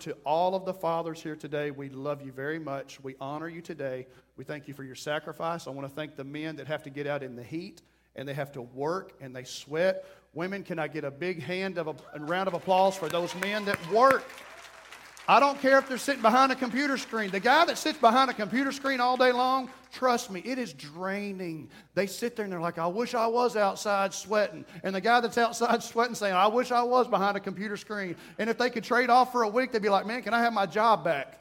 [0.00, 1.70] to all of the fathers here today.
[1.70, 3.00] We love you very much.
[3.02, 4.06] We honor you today.
[4.36, 5.66] We thank you for your sacrifice.
[5.66, 7.82] I want to thank the men that have to get out in the heat
[8.16, 10.04] and they have to work and they sweat.
[10.34, 13.34] Women, can I get a big hand of a, a round of applause for those
[13.36, 14.24] men that work?
[15.30, 17.30] I don't care if they're sitting behind a computer screen.
[17.30, 20.72] The guy that sits behind a computer screen all day long, trust me, it is
[20.72, 21.68] draining.
[21.94, 24.64] They sit there and they're like, I wish I was outside sweating.
[24.82, 28.16] And the guy that's outside sweating saying, I wish I was behind a computer screen.
[28.38, 30.40] And if they could trade off for a week, they'd be like, man, can I
[30.40, 31.38] have my job back?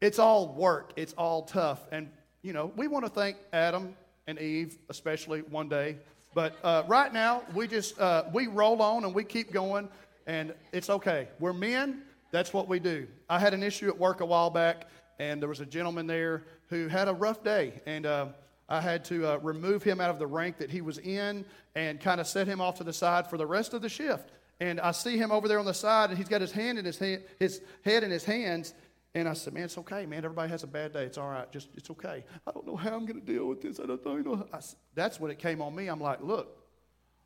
[0.00, 1.86] It's all work, it's all tough.
[1.92, 2.10] And,
[2.42, 3.94] you know, we want to thank Adam
[4.26, 5.98] and Eve, especially one day.
[6.34, 9.88] But uh, right now, we just, uh, we roll on and we keep going.
[10.26, 11.28] And it's okay.
[11.38, 13.06] We're men that's what we do.
[13.28, 14.88] I had an issue at work a while back,
[15.18, 18.26] and there was a gentleman there who had a rough day, and uh,
[18.68, 22.00] I had to uh, remove him out of the rank that he was in and
[22.00, 24.30] kind of set him off to the side for the rest of the shift.
[24.60, 26.84] And I see him over there on the side, and he's got his hand in
[26.84, 28.74] his hand, his head in his hands.
[29.14, 30.24] And I said, "Man, it's okay, man.
[30.24, 31.04] Everybody has a bad day.
[31.04, 31.50] It's all right.
[31.50, 32.24] Just it's okay.
[32.46, 33.80] I don't know how I'm going to deal with this.
[33.80, 34.58] I don't know." I,
[34.94, 35.86] that's when it came on me.
[35.86, 36.58] I'm like, "Look,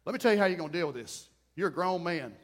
[0.05, 1.29] let me tell you how you're going to deal with this.
[1.57, 2.35] You're a grown man.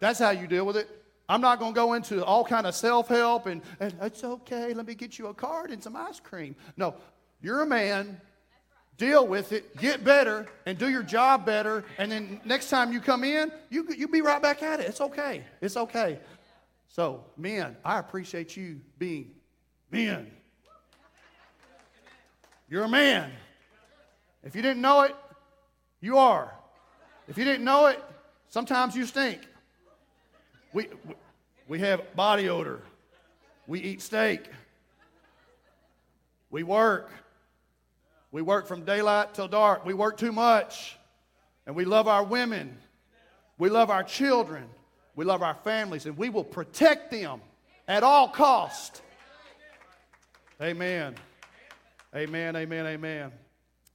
[0.00, 1.01] That's how you deal with it.
[1.28, 4.86] I'm not going to go into all kind of self-help and, and it's okay, let
[4.86, 6.56] me get you a card and some ice cream.
[6.76, 6.94] No,
[7.40, 8.20] you're a man.
[8.98, 11.84] Deal with it, get better, and do your job better.
[11.98, 14.86] And then next time you come in, you, you be right back at it.
[14.86, 15.44] It's okay.
[15.60, 16.20] It's okay.
[16.88, 19.30] So, men, I appreciate you being
[19.90, 20.30] men.
[22.68, 23.32] You're a man.
[24.44, 25.16] If you didn't know it,
[26.00, 26.54] you are.
[27.28, 28.02] If you didn't know it,
[28.48, 29.40] sometimes you stink.
[30.72, 30.88] We,
[31.68, 32.80] we have body odor.
[33.66, 34.48] We eat steak.
[36.50, 37.10] We work.
[38.30, 39.84] We work from daylight till dark.
[39.84, 40.96] We work too much.
[41.66, 42.76] And we love our women.
[43.58, 44.64] We love our children.
[45.14, 46.06] We love our families.
[46.06, 47.40] And we will protect them
[47.86, 49.02] at all cost.
[50.60, 51.14] Amen.
[52.14, 53.32] Amen, amen, amen.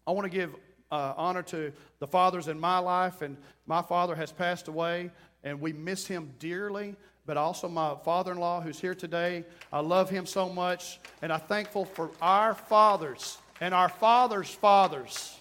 [0.05, 0.55] I want to give
[0.91, 5.11] uh, honor to the fathers in my life, and my father has passed away
[5.47, 6.95] and we miss him dearly.
[7.25, 10.99] But also, my father in law who's here today, I love him so much.
[11.21, 15.37] And I'm thankful for our fathers and our fathers' fathers.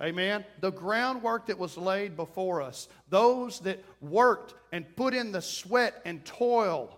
[0.00, 0.44] Amen.
[0.60, 6.00] The groundwork that was laid before us, those that worked and put in the sweat
[6.04, 6.96] and toil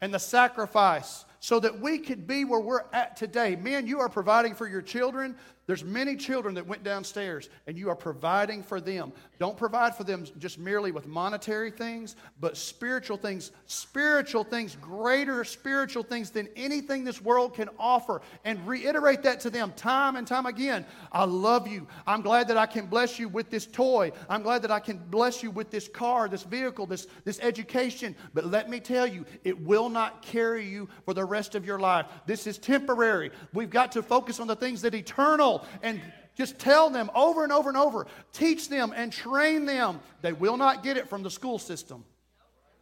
[0.00, 3.56] and the sacrifice so that we could be where we're at today.
[3.56, 5.34] Men, you are providing for your children.
[5.66, 9.12] There's many children that went downstairs and you are providing for them.
[9.38, 15.44] Don't provide for them just merely with monetary things, but spiritual things, spiritual things, greater
[15.44, 18.22] spiritual things than anything this world can offer.
[18.44, 20.84] And reiterate that to them time and time again.
[21.12, 21.86] I love you.
[22.08, 24.10] I'm glad that I can bless you with this toy.
[24.28, 28.16] I'm glad that I can bless you with this car, this vehicle, this, this education.
[28.34, 31.78] But let me tell you, it will not carry you for the rest of your
[31.78, 32.06] life.
[32.26, 33.30] This is temporary.
[33.52, 35.51] We've got to focus on the things that eternal
[35.82, 36.00] and
[36.36, 38.06] just tell them over and over and over.
[38.32, 40.00] Teach them and train them.
[40.22, 42.04] They will not get it from the school system,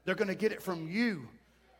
[0.05, 1.29] they're going to get it from you.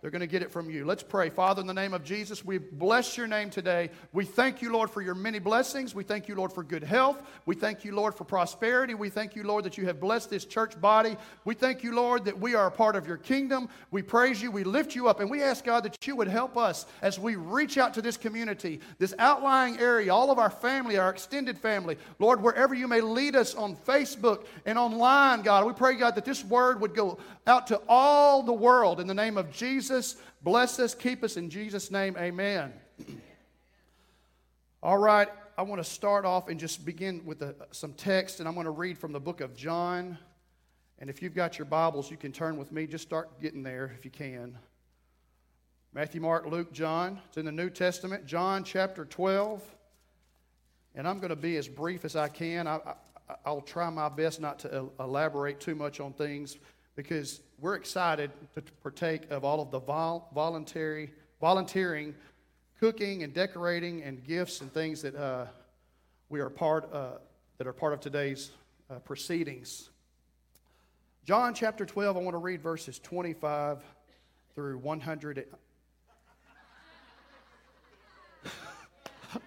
[0.01, 0.87] They're going to get it from you.
[0.87, 1.29] Let's pray.
[1.29, 3.91] Father, in the name of Jesus, we bless your name today.
[4.15, 5.95] We thank you, Lord, for your many blessings.
[5.95, 7.21] We thank you, Lord, for good health.
[7.45, 8.95] We thank you, Lord, for prosperity.
[8.95, 11.17] We thank you, Lord, that you have blessed this church body.
[11.45, 13.69] We thank you, Lord, that we are a part of your kingdom.
[13.91, 14.51] We praise you.
[14.51, 15.21] We lift you up.
[15.21, 18.17] And we ask, God, that you would help us as we reach out to this
[18.17, 21.99] community, this outlying area, all of our family, our extended family.
[22.19, 26.25] Lord, wherever you may lead us on Facebook and online, God, we pray, God, that
[26.25, 29.90] this word would go out to all the world in the name of Jesus.
[29.91, 30.17] Jesus.
[30.43, 32.17] Bless us, keep us in Jesus' name.
[32.17, 32.73] Amen.
[34.85, 35.27] All right,
[35.59, 38.67] I want to start off and just begin with a, some text, and I'm going
[38.67, 40.17] to read from the book of John.
[41.01, 42.87] And if you've got your Bibles, you can turn with me.
[42.87, 44.57] Just start getting there if you can.
[45.93, 47.21] Matthew, Mark, Luke, John.
[47.27, 49.61] It's in the New Testament, John chapter 12.
[50.95, 52.69] And I'm going to be as brief as I can.
[52.69, 52.79] I,
[53.45, 56.59] will try my best not to elaborate too much on things
[56.95, 62.15] because we're excited to partake of all of the vol- voluntary, volunteering,
[62.79, 65.45] cooking and decorating and gifts and things that uh,
[66.31, 67.19] we are part uh,
[67.59, 68.53] that are part of today's
[68.91, 69.91] uh, proceedings.
[71.27, 73.83] John chapter 12, I want to read verses 25
[74.55, 75.47] through 100.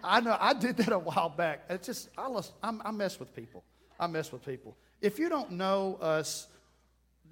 [0.03, 1.63] I know I did that a while back.
[1.69, 2.29] It's just I,
[2.61, 3.63] I mess with people.
[3.99, 4.77] I mess with people.
[5.01, 6.47] If you don't know us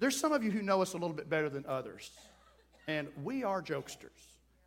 [0.02, 2.10] there's some of you who know us a little bit better than others,
[2.88, 4.10] and we are jokesters.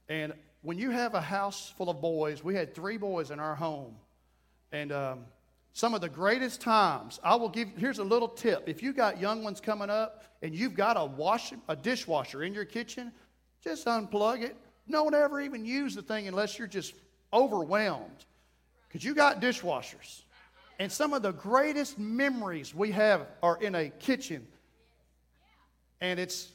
[0.07, 3.53] And when you have a house full of boys, we had three boys in our
[3.53, 3.95] home,
[4.71, 5.25] and um,
[5.73, 7.19] some of the greatest times.
[7.21, 8.69] I will give, here's a little tip.
[8.69, 12.53] If you got young ones coming up and you've got a, wash, a dishwasher in
[12.53, 13.11] your kitchen,
[13.61, 14.55] just unplug it.
[14.89, 16.93] Don't ever even use the thing unless you're just
[17.33, 18.23] overwhelmed.
[18.87, 20.21] Because you got dishwashers.
[20.79, 24.47] And some of the greatest memories we have are in a kitchen.
[26.01, 26.51] And it's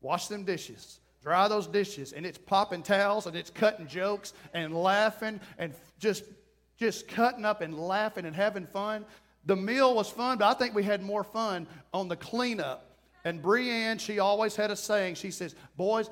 [0.00, 4.74] wash them dishes, dry those dishes, and it's popping towels and it's cutting jokes and
[4.74, 6.24] laughing and just
[6.76, 9.04] just cutting up and laughing and having fun.
[9.46, 12.90] The meal was fun, but I think we had more fun on the cleanup.
[13.24, 15.14] And Breanne, she always had a saying.
[15.14, 16.10] She says, Boys,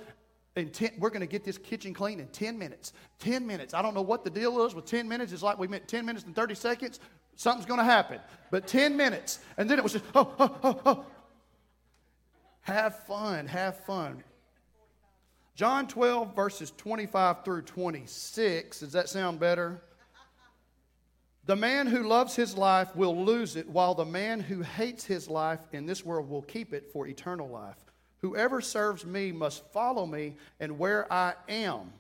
[0.57, 2.93] in ten, we're going to get this kitchen clean in 10 minutes.
[3.21, 3.75] 10 minutes.
[3.75, 5.33] I don't know what the deal is with 10 minutes.
[5.33, 7.01] It's like we meant 10 minutes and 30 seconds.
[7.37, 8.21] Something's going to happen.
[8.51, 9.41] But 10 minutes.
[9.57, 11.07] And then it was just, oh, oh, oh, oh.
[12.63, 13.47] Have fun.
[13.47, 14.23] Have fun.
[15.55, 18.81] John 12, verses 25 through 26.
[18.81, 19.83] Does that sound better?
[21.45, 25.29] The man who loves his life will lose it, while the man who hates his
[25.29, 27.77] life in this world will keep it for eternal life.
[28.19, 31.93] Whoever serves me must follow me, and where I am,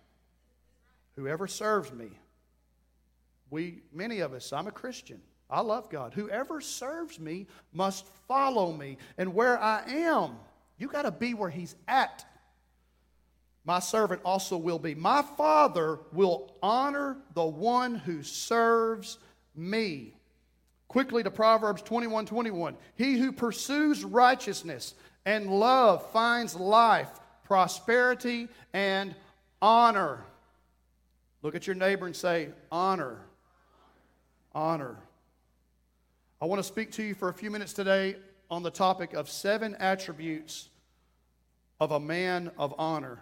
[1.16, 2.10] whoever serves me,
[3.50, 5.20] we, many of us, I'm a Christian.
[5.50, 6.14] I love God.
[6.14, 10.36] Whoever serves me must follow me, and where I am,
[10.82, 12.24] you got to be where he's at.
[13.64, 14.96] My servant also will be.
[14.96, 19.18] My Father will honor the one who serves
[19.54, 20.16] me.
[20.88, 22.76] Quickly to Proverbs 21 21.
[22.96, 24.94] He who pursues righteousness
[25.24, 27.08] and love finds life,
[27.44, 29.14] prosperity, and
[29.62, 30.24] honor.
[31.42, 33.18] Look at your neighbor and say, Honor.
[34.52, 34.96] Honor.
[36.40, 38.16] I want to speak to you for a few minutes today
[38.50, 40.70] on the topic of seven attributes
[41.82, 43.18] of a man of honor.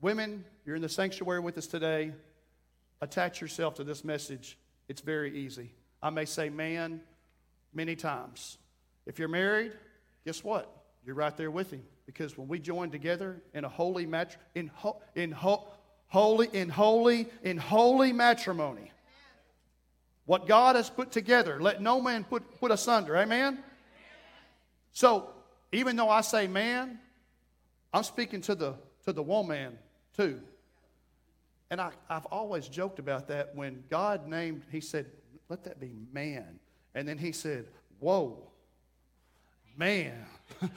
[0.00, 2.12] Women, you're in the sanctuary with us today.
[3.00, 4.56] Attach yourself to this message
[4.88, 5.72] it's very easy.
[6.00, 7.00] I may say man
[7.74, 8.58] many times.
[9.06, 9.72] If you're married,
[10.24, 10.72] guess what?
[11.04, 14.68] You're right there with him because when we join together in a holy match in
[14.68, 15.66] ho- in ho-
[16.06, 18.92] holy in holy in holy matrimony.
[20.26, 23.16] What God has put together, let no man put, put asunder.
[23.16, 23.58] Amen?
[24.92, 25.28] So,
[25.72, 27.00] even though I say man,
[27.96, 28.74] I'm speaking to the
[29.06, 29.78] to the woman
[30.14, 30.38] too.
[31.70, 35.06] And I, I've always joked about that when God named, He said,
[35.48, 36.58] let that be man.
[36.94, 37.64] And then He said,
[37.98, 38.36] whoa,
[39.78, 40.26] man.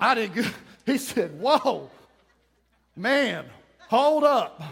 [0.00, 0.52] I did good.
[0.84, 1.88] He said, whoa,
[2.94, 3.46] man,
[3.88, 4.62] hold up.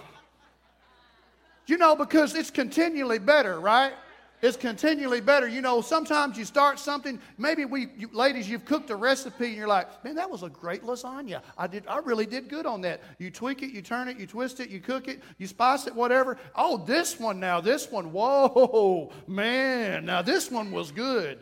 [1.66, 3.94] You know, because it's continually better, right?
[4.42, 5.48] Is continually better.
[5.48, 7.20] You know, sometimes you start something.
[7.36, 10.48] Maybe we, you, ladies, you've cooked a recipe and you're like, man, that was a
[10.48, 11.42] great lasagna.
[11.56, 13.02] I did, I really did good on that.
[13.18, 15.94] You tweak it, you turn it, you twist it, you cook it, you spice it,
[15.94, 16.38] whatever.
[16.54, 21.38] Oh, this one now, this one, whoa, man, now this one was good.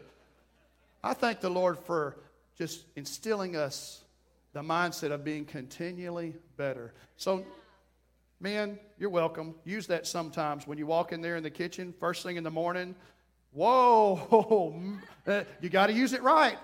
[1.03, 2.17] I thank the Lord for
[2.57, 4.03] just instilling us
[4.55, 6.95] the mindset of being continually better.
[7.17, 7.45] So
[8.39, 9.55] Men, you're welcome.
[9.65, 12.51] Use that sometimes when you walk in there in the kitchen, first thing in the
[12.51, 12.95] morning.
[13.53, 16.59] Whoa, uh, you got to use it right.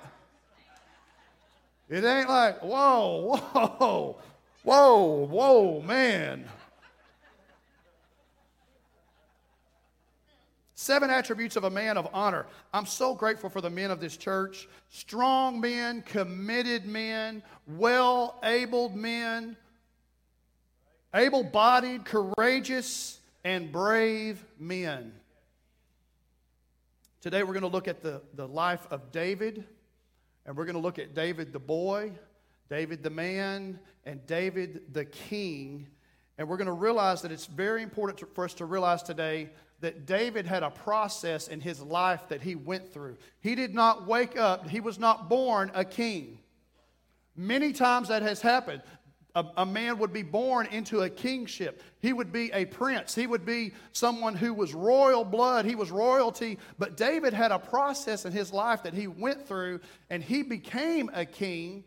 [1.88, 4.18] It ain't like, whoa, whoa,
[4.62, 6.44] whoa, whoa, man.
[10.74, 12.44] Seven attributes of a man of honor.
[12.74, 14.68] I'm so grateful for the men of this church.
[14.90, 19.56] Strong men, committed men, well abled men
[21.14, 25.12] able bodied, courageous, and brave men.
[27.20, 29.64] Today we're going to look at the, the life of David,
[30.46, 32.12] and we're going to look at David the boy,
[32.68, 35.86] David the man, and David the king.
[36.38, 39.50] And we're going to realize that it's very important to, for us to realize today
[39.80, 43.16] that David had a process in his life that he went through.
[43.40, 46.38] He did not wake up, he was not born a king.
[47.36, 48.82] Many times that has happened
[49.34, 51.82] a, a, man would be born into a kingship.
[52.00, 53.14] He would be a prince.
[53.14, 55.64] He would be someone who was royal blood.
[55.64, 56.58] He was royalty.
[56.78, 61.10] But David had a process in his life that he went through, and he became
[61.14, 61.84] a king,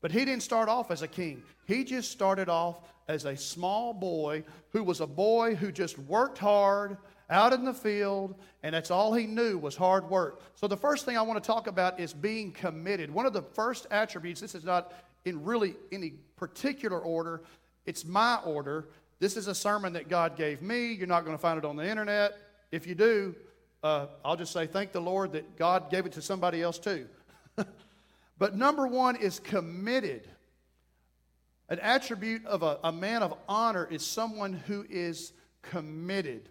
[0.00, 1.42] but he didn't start off as a king.
[1.66, 6.38] He just started off as a small boy who was a boy who just worked
[6.38, 6.96] hard
[7.28, 10.42] out in the field, and that's all he knew was hard work.
[10.54, 13.10] So, the first thing I want to talk about is being committed.
[13.10, 14.92] One of the first attributes, this is not
[15.24, 17.42] in really any particular order.
[17.84, 18.88] It's my order.
[19.18, 20.92] This is a sermon that God gave me.
[20.92, 22.36] You're not going to find it on the internet.
[22.70, 23.34] If you do,
[23.82, 27.06] uh, I'll just say thank the Lord that God gave it to somebody else too.
[28.38, 30.28] but number one is committed.
[31.68, 36.48] An attribute of a, a man of honor is someone who is committed.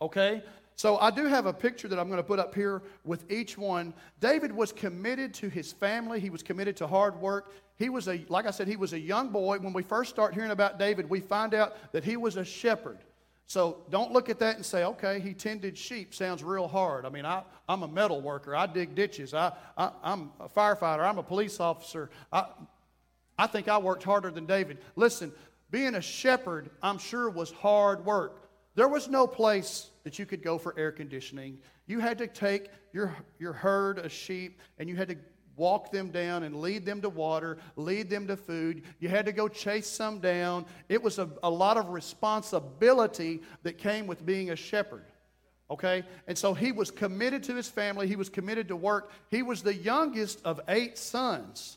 [0.00, 0.42] Okay?
[0.76, 3.58] So I do have a picture that I'm going to put up here with each
[3.58, 3.94] one.
[4.20, 6.20] David was committed to his family.
[6.20, 7.52] He was committed to hard work.
[7.78, 9.58] He was a, like I said, he was a young boy.
[9.58, 12.98] When we first start hearing about David, we find out that he was a shepherd.
[13.46, 16.14] So don't look at that and say, okay, he tended sheep.
[16.14, 17.06] Sounds real hard.
[17.06, 18.54] I mean, I, I'm a metal worker.
[18.54, 19.32] I dig ditches.
[19.32, 21.08] I, I, am a firefighter.
[21.08, 22.10] I'm a police officer.
[22.32, 22.46] I,
[23.38, 24.78] I think I worked harder than David.
[24.96, 25.32] Listen,
[25.70, 28.50] being a shepherd, I'm sure, was hard work.
[28.74, 31.58] There was no place that you could go for air conditioning.
[31.86, 35.16] You had to take your, your herd of sheep and you had to
[35.58, 38.82] walk them down and lead them to water, lead them to food.
[39.00, 40.64] You had to go chase some down.
[40.88, 45.04] It was a, a lot of responsibility that came with being a shepherd.
[45.70, 46.04] Okay?
[46.26, 49.10] And so he was committed to his family, he was committed to work.
[49.30, 51.76] He was the youngest of eight sons.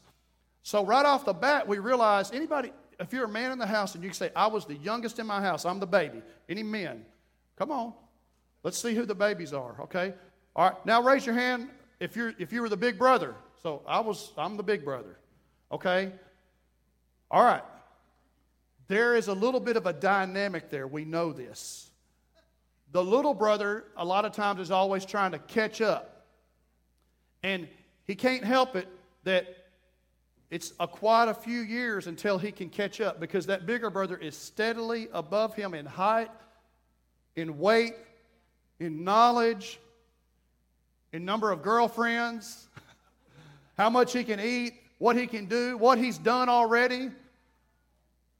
[0.63, 3.95] So, right off the bat, we realize anybody, if you're a man in the house
[3.95, 6.21] and you say, I was the youngest in my house, I'm the baby.
[6.47, 7.03] Any men?
[7.57, 7.93] Come on.
[8.63, 10.13] Let's see who the babies are, okay?
[10.55, 11.69] All right, now raise your hand
[11.99, 13.35] if you're if you were the big brother.
[13.63, 15.17] So I was I'm the big brother.
[15.71, 16.11] Okay?
[17.29, 17.63] All right.
[18.87, 20.87] There is a little bit of a dynamic there.
[20.87, 21.89] We know this.
[22.91, 26.25] The little brother, a lot of times, is always trying to catch up.
[27.41, 27.69] And
[28.05, 28.87] he can't help it
[29.23, 29.61] that
[30.49, 34.17] it's a quite a few years until he can catch up because that bigger brother
[34.17, 36.29] is steadily above him in height,
[37.37, 37.95] in weight,
[38.77, 39.79] in knowledge,
[41.13, 42.67] in number of girlfriends,
[43.77, 47.09] how much he can eat, what he can do, what he's done already,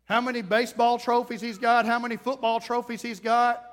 [0.06, 3.66] how many baseball trophies he's got, how many football trophies he's got.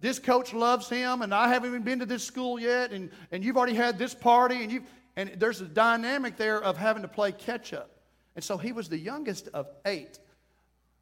[0.00, 3.44] This coach loves him, and I haven't even been to this school yet, and, and
[3.44, 4.84] you've already had this party, and you
[5.16, 7.90] and there's a dynamic there of having to play catch up.
[8.36, 10.18] And so he was the youngest of eight,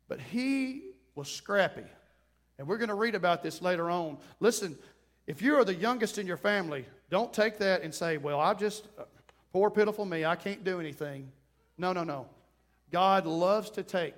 [0.08, 1.84] but he was scrappy.
[2.58, 4.18] And we're going to read about this later on.
[4.40, 4.76] Listen,
[5.26, 8.54] if you are the youngest in your family, don't take that and say, well, I
[8.54, 8.88] just,
[9.58, 11.32] poor pitiful me, I can't do anything.
[11.78, 12.26] No, no, no.
[12.92, 14.14] God loves to take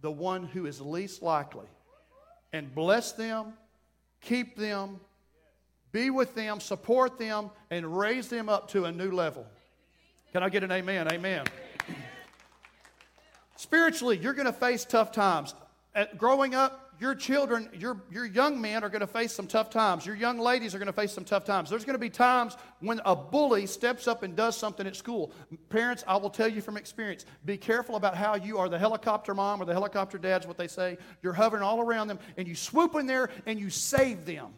[0.00, 1.68] the one who is least likely
[2.52, 3.52] and bless them,
[4.20, 4.98] keep them,
[5.92, 9.46] be with them, support them, and raise them up to a new level.
[10.32, 11.06] Can I get an amen?
[11.12, 11.44] Amen.
[13.54, 15.54] Spiritually, you're going to face tough times.
[15.94, 19.70] At growing up, your children, your, your young men are going to face some tough
[19.70, 20.04] times.
[20.04, 21.70] Your young ladies are going to face some tough times.
[21.70, 25.32] There's going to be times when a bully steps up and does something at school.
[25.70, 29.34] Parents, I will tell you from experience be careful about how you are the helicopter
[29.34, 30.98] mom or the helicopter dad's what they say.
[31.22, 34.52] You're hovering all around them and you swoop in there and you save them.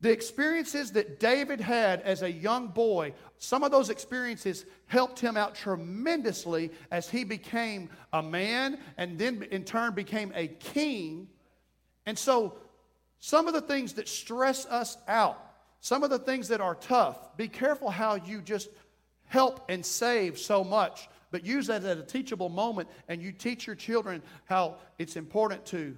[0.00, 5.36] The experiences that David had as a young boy, some of those experiences helped him
[5.36, 11.28] out tremendously as he became a man and then in turn became a king.
[12.04, 12.58] And so,
[13.20, 15.42] some of the things that stress us out,
[15.80, 18.68] some of the things that are tough, be careful how you just
[19.24, 23.66] help and save so much, but use that as a teachable moment and you teach
[23.66, 25.96] your children how it's important to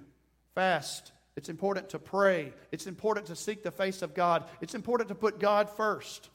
[0.55, 2.51] fast it's important to pray.
[2.69, 4.43] It's important to seek the face of God.
[4.59, 6.29] It's important to put God first.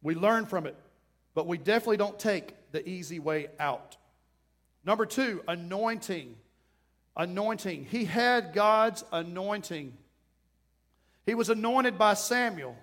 [0.00, 0.76] We learn from it,
[1.34, 3.96] but we definitely don't take the easy way out.
[4.84, 6.36] Number two, anointing.
[7.16, 7.86] Anointing.
[7.90, 9.92] He had God's anointing.
[11.26, 12.76] He was anointed by Samuel.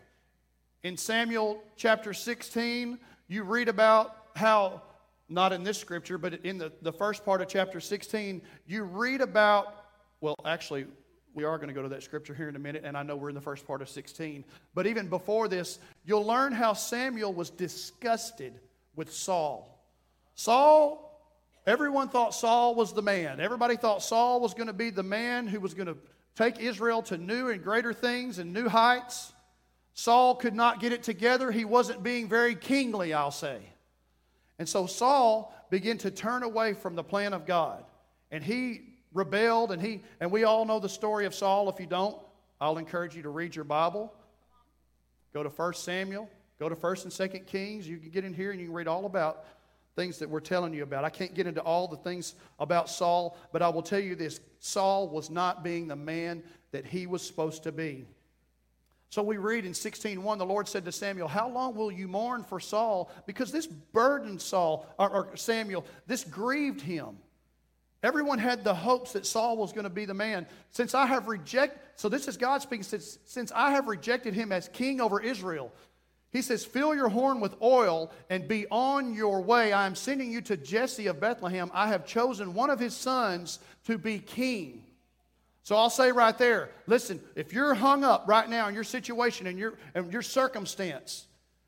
[0.84, 4.82] In Samuel chapter 16, you read about how
[5.32, 9.22] not in this scripture, but in the, the first part of chapter 16, you read
[9.22, 9.86] about,
[10.20, 10.86] well, actually,
[11.34, 13.16] we are going to go to that scripture here in a minute, and I know
[13.16, 14.44] we're in the first part of 16.
[14.76, 18.60] But even before this, you'll learn how Samuel was disgusted
[18.96, 19.82] with Saul.
[20.36, 21.24] Saul,
[21.66, 23.40] everyone thought Saul was the man.
[23.40, 25.98] Everybody thought Saul was going to be the man who was going to
[26.36, 29.32] take Israel to new and greater things and new heights.
[29.94, 31.52] Saul could not get it together.
[31.52, 33.62] He wasn't being very kingly, I'll say.
[34.62, 37.84] And so Saul began to turn away from the plan of God.
[38.30, 41.68] And he rebelled and he and we all know the story of Saul.
[41.68, 42.16] If you don't,
[42.62, 44.14] I'll encourage you to read your Bible.
[45.34, 47.88] Go to 1 Samuel, go to 1 and 2 Kings.
[47.88, 49.46] You can get in here and you can read all about
[49.96, 51.06] things that we're telling you about.
[51.06, 54.42] I can't get into all the things about Saul, but I will tell you this
[54.60, 58.06] Saul was not being the man that he was supposed to be.
[59.12, 62.46] So we read in 16:1, the Lord said to Samuel, How long will you mourn
[62.46, 63.12] for Saul?
[63.26, 67.18] Because this burdened Saul, or, or Samuel, this grieved him.
[68.04, 70.48] Everyone had the hopes that Saul was going to be the man.
[70.72, 74.54] Since I have rejected, so this is God speaking, since, since I have rejected him
[74.54, 75.74] as king over Israel,
[76.32, 79.74] he says, Fill your horn with oil and be on your way.
[79.74, 81.70] I am sending you to Jesse of Bethlehem.
[81.74, 84.84] I have chosen one of his sons to be king.
[85.64, 89.46] So I'll say right there, listen, if you're hung up right now in your situation
[89.48, 91.28] and your, and your circumstance,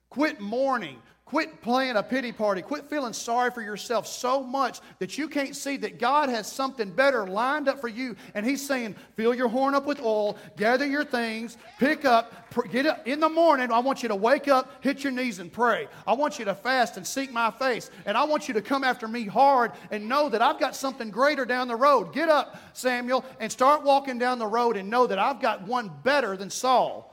[0.10, 0.98] quit mourning,
[1.34, 2.62] Quit playing a pity party.
[2.62, 6.92] Quit feeling sorry for yourself so much that you can't see that God has something
[6.92, 8.16] better lined up for you.
[8.36, 12.86] And He's saying, fill your horn up with oil, gather your things, pick up, get
[12.86, 13.72] up in the morning.
[13.72, 15.88] I want you to wake up, hit your knees, and pray.
[16.06, 17.90] I want you to fast and seek my face.
[18.06, 21.10] And I want you to come after me hard and know that I've got something
[21.10, 22.14] greater down the road.
[22.14, 25.90] Get up, Samuel, and start walking down the road and know that I've got one
[26.04, 27.12] better than Saul.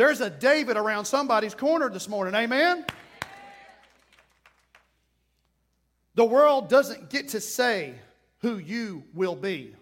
[0.00, 2.34] There's a David around somebody's corner this morning.
[2.34, 2.86] Amen?
[6.14, 7.96] The world doesn't get to say
[8.38, 9.76] who you will be.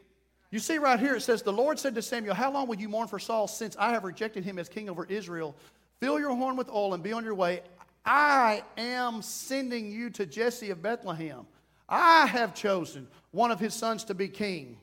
[0.50, 2.88] You see right here, it says, The Lord said to Samuel, How long will you
[2.88, 5.54] mourn for Saul since I have rejected him as king over Israel?
[6.00, 7.60] Fill your horn with oil and be on your way.
[8.04, 11.46] I am sending you to Jesse of Bethlehem.
[11.88, 14.78] I have chosen one of his sons to be king.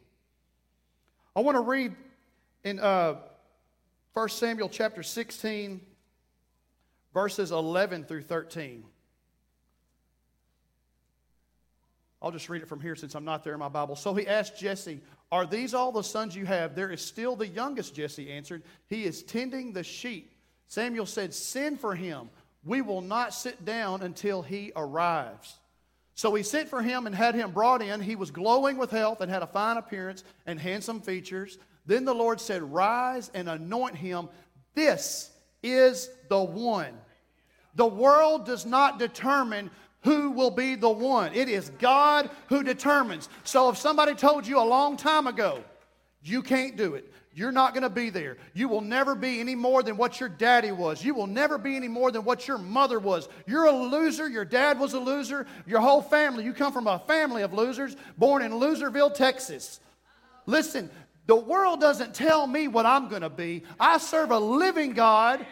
[1.36, 1.94] I want to read
[2.64, 3.16] in uh,
[4.16, 5.82] 1 Samuel chapter 16,
[7.14, 8.86] verses 11 through 13.
[12.22, 13.98] I'll just read it from here since I'm not there in my Bible.
[13.98, 15.02] So he asked Jesse,
[15.34, 16.76] Are these all the sons you have?
[16.76, 18.64] There is still the youngest, Jesse answered.
[18.88, 20.32] He is tending the sheep.
[20.68, 22.30] Samuel said, Send for him.
[22.64, 25.60] We will not sit down until he arrives.
[26.14, 28.00] So he sent for him and had him brought in.
[28.00, 31.58] He was glowing with health and had a fine appearance and handsome features.
[31.86, 34.30] Then the Lord said, Rise and anoint him.
[34.74, 35.32] This
[35.64, 36.94] is the one.
[37.76, 39.70] The world does not determine
[40.06, 43.28] who will be the one, it is God who determines.
[43.44, 45.64] So if somebody told you a long time ago,
[46.24, 47.12] you can't do it.
[47.34, 48.38] You're not going to be there.
[48.54, 51.04] You will never be any more than what your daddy was.
[51.04, 53.28] You will never be any more than what your mother was.
[53.46, 54.30] You're a loser.
[54.30, 55.46] Your dad was a loser.
[55.68, 59.82] Your whole family, you come from a family of losers born in Loserville, Texas.
[60.46, 60.90] Listen,
[61.28, 63.64] the world doesn't tell me what I'm going to be.
[63.80, 65.46] I serve a living God.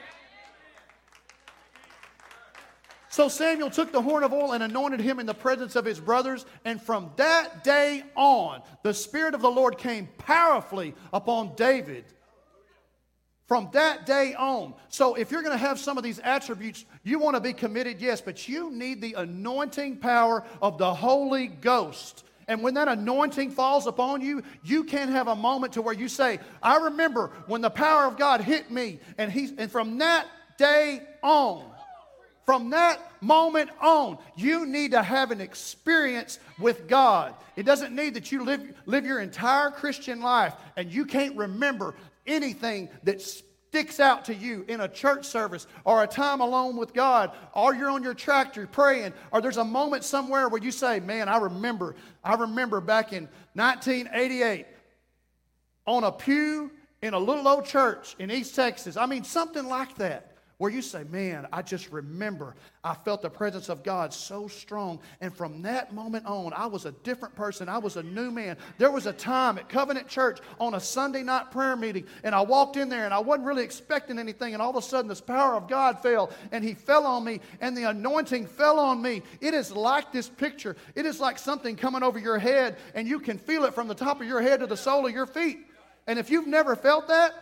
[3.09, 5.99] So Samuel took the horn of oil and anointed him in the presence of his
[5.99, 6.45] brothers.
[6.65, 12.05] And from that day on, the Spirit of the Lord came powerfully upon David.
[13.47, 14.73] From that day on.
[14.89, 18.01] So if you're going to have some of these attributes, you want to be committed,
[18.01, 22.25] yes, but you need the anointing power of the Holy Ghost.
[22.47, 26.07] And when that anointing falls upon you, you can have a moment to where you
[26.07, 28.99] say, I remember when the power of God hit me.
[29.17, 30.27] And, he, and from that
[30.57, 31.69] day on,
[32.45, 37.33] from that moment on, you need to have an experience with God.
[37.55, 41.95] It doesn't need that you live, live your entire Christian life and you can't remember
[42.27, 43.41] anything that's
[43.73, 47.73] sticks out to you in a church service or a time alone with God, or
[47.73, 51.37] you're on your tractor praying, or there's a moment somewhere where you say, Man, I
[51.37, 54.67] remember, I remember back in 1988
[55.87, 56.69] on a pew
[57.01, 58.95] in a little old church in East Texas.
[58.95, 63.29] I mean, something like that where you say, Man, I just remember I felt the
[63.29, 64.99] presence of God so strong.
[65.21, 67.69] And from that moment on, I was a different person.
[67.69, 68.57] I was a new man.
[68.77, 72.41] There was a time at Covenant Church on a Sunday night prayer meeting, and I
[72.41, 74.53] walked in there and I wasn't really expecting anything.
[74.53, 77.39] And all of a sudden, this power of God fell, and He fell on me,
[77.61, 79.23] and the anointing fell on me.
[79.39, 80.75] It is like this picture.
[80.95, 83.95] It is like something coming over your head, and you can feel it from the
[83.95, 85.59] top of your head to the sole of your feet.
[86.05, 87.33] And if you've never felt that,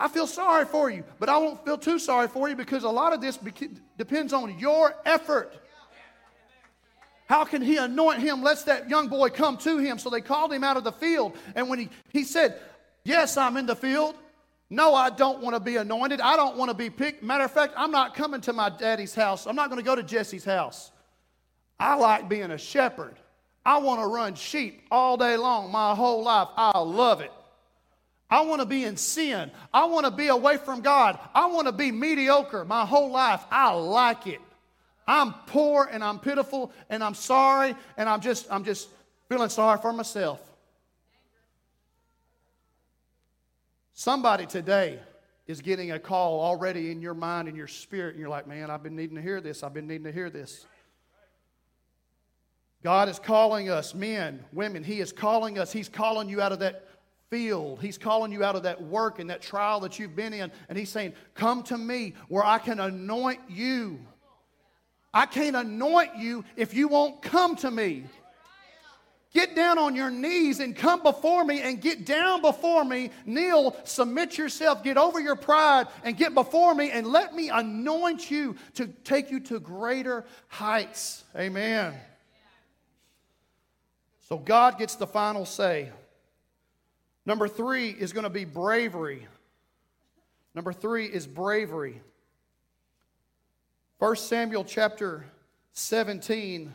[0.00, 2.88] I feel sorry for you, but I won't feel too sorry for you because a
[2.88, 3.38] lot of this
[3.98, 5.52] depends on your effort.
[7.26, 8.42] How can he anoint him?
[8.42, 9.98] Let's that young boy come to him.
[9.98, 11.36] So they called him out of the field.
[11.54, 12.58] And when he, he said,
[13.04, 14.16] Yes, I'm in the field.
[14.70, 16.20] No, I don't want to be anointed.
[16.20, 17.22] I don't want to be picked.
[17.22, 19.46] Matter of fact, I'm not coming to my daddy's house.
[19.46, 20.92] I'm not going to go to Jesse's house.
[21.78, 23.16] I like being a shepherd.
[23.64, 26.48] I want to run sheep all day long, my whole life.
[26.56, 27.32] I love it.
[28.30, 29.50] I want to be in sin.
[29.74, 31.18] I want to be away from God.
[31.34, 33.44] I want to be mediocre my whole life.
[33.50, 34.40] I like it.
[35.06, 38.88] I'm poor and I'm pitiful and I'm sorry and I'm just I'm just
[39.28, 40.40] feeling sorry for myself.
[43.92, 44.98] Somebody today
[45.46, 48.70] is getting a call already in your mind and your spirit, and you're like, man,
[48.70, 49.62] I've been needing to hear this.
[49.62, 50.64] I've been needing to hear this.
[52.82, 55.70] God is calling us, men, women, He is calling us.
[55.70, 56.86] He's calling you out of that
[57.30, 57.80] field.
[57.80, 60.50] He's calling you out of that work and that trial that you've been in.
[60.68, 64.00] And He's saying, Come to me where I can anoint you.
[65.14, 68.04] I can't anoint you if you won't come to me.
[69.32, 73.10] Get down on your knees and come before me and get down before me.
[73.24, 78.28] Kneel, submit yourself, get over your pride and get before me and let me anoint
[78.28, 81.22] you to take you to greater heights.
[81.36, 81.94] Amen.
[84.28, 85.90] So God gets the final say.
[87.30, 89.28] Number three is going to be bravery.
[90.52, 92.02] Number three is bravery.
[94.00, 95.24] 1 Samuel chapter
[95.74, 96.72] 17,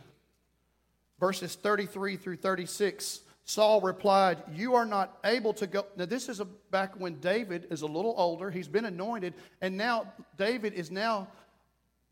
[1.20, 3.20] verses 33 through 36.
[3.44, 5.84] Saul replied, You are not able to go.
[5.94, 8.50] Now, this is a, back when David is a little older.
[8.50, 11.28] He's been anointed, and now David is now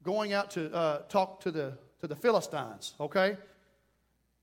[0.03, 3.39] going out to uh, talk to the, to the Philistines, okay?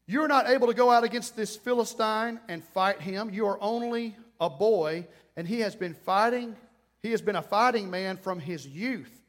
[0.08, 3.30] You're not able to go out against this Philistine and fight him.
[3.30, 6.56] You are only a boy, and he has been fighting,
[7.02, 9.22] he has been a fighting man from his youth.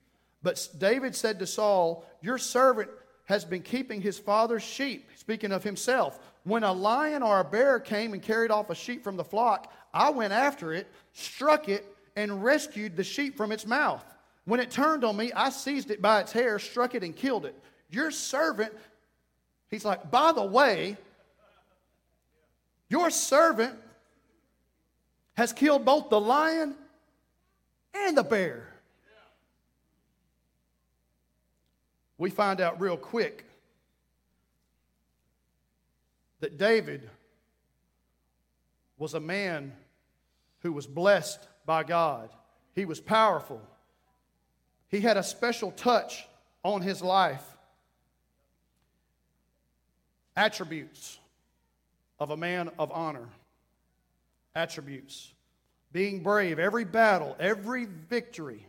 [0.43, 2.91] But David said to Saul, Your servant
[3.27, 6.19] has been keeping his father's sheep, speaking of himself.
[6.45, 9.73] When a lion or a bear came and carried off a sheep from the flock,
[9.95, 14.05] I went after it, struck it, and rescued the sheep from its mouth.
[14.45, 17.47] When it turned on me, I seized it by its hair, struck it, and killed
[17.47, 17.57] it.
[17.91, 18.73] Your servant,
[19.73, 20.97] he's like, by the way,
[22.89, 23.75] your servant
[25.35, 26.75] has killed both the lion
[27.95, 28.69] and the bear.
[32.19, 33.47] We find out real quick
[36.41, 37.09] that David
[38.99, 39.73] was a man
[40.61, 42.29] who was blessed by God.
[42.75, 43.61] He was powerful.
[44.89, 46.27] He had a special touch
[46.63, 47.52] on his life.
[50.37, 51.19] Attributes
[52.19, 53.29] of a man of honor.
[54.55, 55.33] Attributes.
[55.93, 58.67] Being brave, every battle, every victory.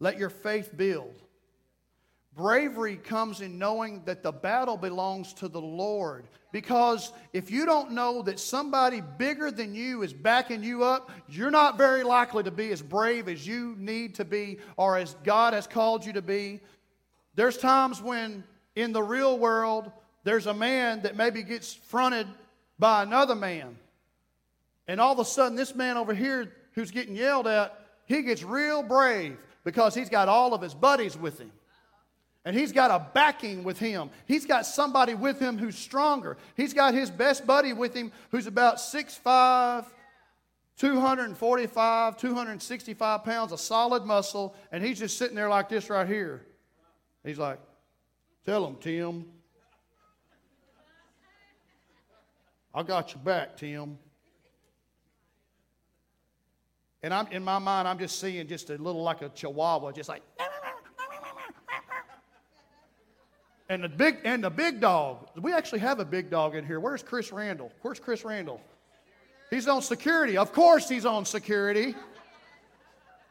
[0.00, 1.14] Let your faith build.
[2.34, 6.24] Bravery comes in knowing that the battle belongs to the Lord.
[6.50, 11.50] Because if you don't know that somebody bigger than you is backing you up, you're
[11.50, 15.52] not very likely to be as brave as you need to be or as God
[15.52, 16.60] has called you to be.
[17.34, 18.44] There's times when
[18.76, 19.92] in the real world,
[20.24, 22.26] there's a man that maybe gets fronted
[22.78, 23.76] by another man.
[24.86, 28.42] And all of a sudden, this man over here who's getting yelled at, he gets
[28.42, 31.52] real brave because he's got all of his buddies with him.
[32.44, 34.10] And he's got a backing with him.
[34.26, 36.36] He's got somebody with him who's stronger.
[36.56, 39.86] He's got his best buddy with him who's about 6'5,
[40.76, 46.44] 245, 265 pounds of solid muscle, and he's just sitting there like this right here.
[47.24, 47.60] He's like,
[48.44, 49.24] Tell him, Tim.
[52.74, 53.98] I got your back, Tim.
[57.02, 60.08] And I'm in my mind, I'm just seeing just a little like a chihuahua, just
[60.08, 60.22] like
[63.68, 65.28] And the big and the big dog.
[65.40, 66.78] We actually have a big dog in here.
[66.78, 67.72] Where's Chris Randall?
[67.80, 68.60] Where's Chris Randall?
[69.48, 70.36] He's on security.
[70.36, 71.94] Of course he's on security.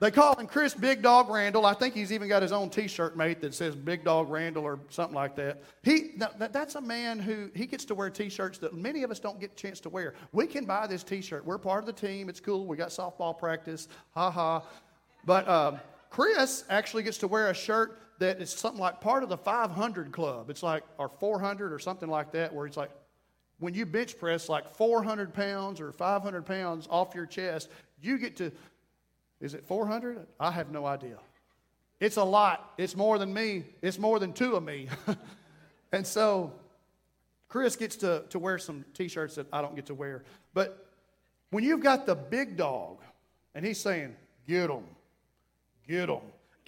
[0.02, 1.64] They call him Chris Big Dog Randall.
[1.64, 4.80] I think he's even got his own T-shirt made that says Big Dog Randall or
[4.90, 5.62] something like that.
[5.84, 9.40] He that's a man who he gets to wear T-shirts that many of us don't
[9.40, 10.16] get a chance to wear.
[10.32, 11.46] We can buy this T-shirt.
[11.46, 12.30] We're part of the team.
[12.30, 12.66] It's cool.
[12.66, 13.90] We got softball practice.
[14.16, 14.64] Ha ha.
[15.24, 15.78] But uh,
[16.10, 20.12] Chris actually gets to wear a shirt that is something like part of the 500
[20.12, 20.50] club.
[20.50, 22.90] It's like, or 400 or something like that, where it's like,
[23.60, 27.70] when you bench press like 400 pounds or 500 pounds off your chest,
[28.02, 28.52] you get to,
[29.42, 30.28] is it 400?
[30.40, 31.18] I have no idea.
[32.00, 32.74] It's a lot.
[32.78, 33.66] It's more than me.
[33.82, 34.88] It's more than two of me.
[35.92, 36.54] and so
[37.48, 40.24] Chris gets to, to wear some t shirts that I don't get to wear.
[40.54, 40.88] But
[41.50, 43.00] when you've got the big dog
[43.54, 44.16] and he's saying,
[44.48, 44.86] get them,
[45.88, 46.22] get them,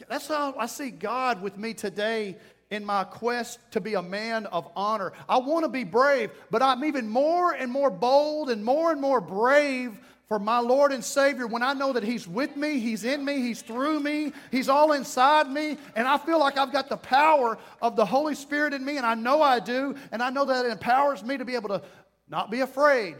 [0.09, 2.37] that's how I see God with me today
[2.69, 5.13] in my quest to be a man of honor.
[5.29, 8.99] I want to be brave, but I'm even more and more bold and more and
[8.99, 9.97] more brave
[10.33, 13.35] for my Lord and Savior when I know that He's with me, He's in me,
[13.35, 17.59] He's through me, He's all inside me, and I feel like I've got the power
[17.83, 20.65] of the Holy Spirit in me, and I know I do, and I know that
[20.65, 21.83] it empowers me to be able to
[22.27, 23.15] not be afraid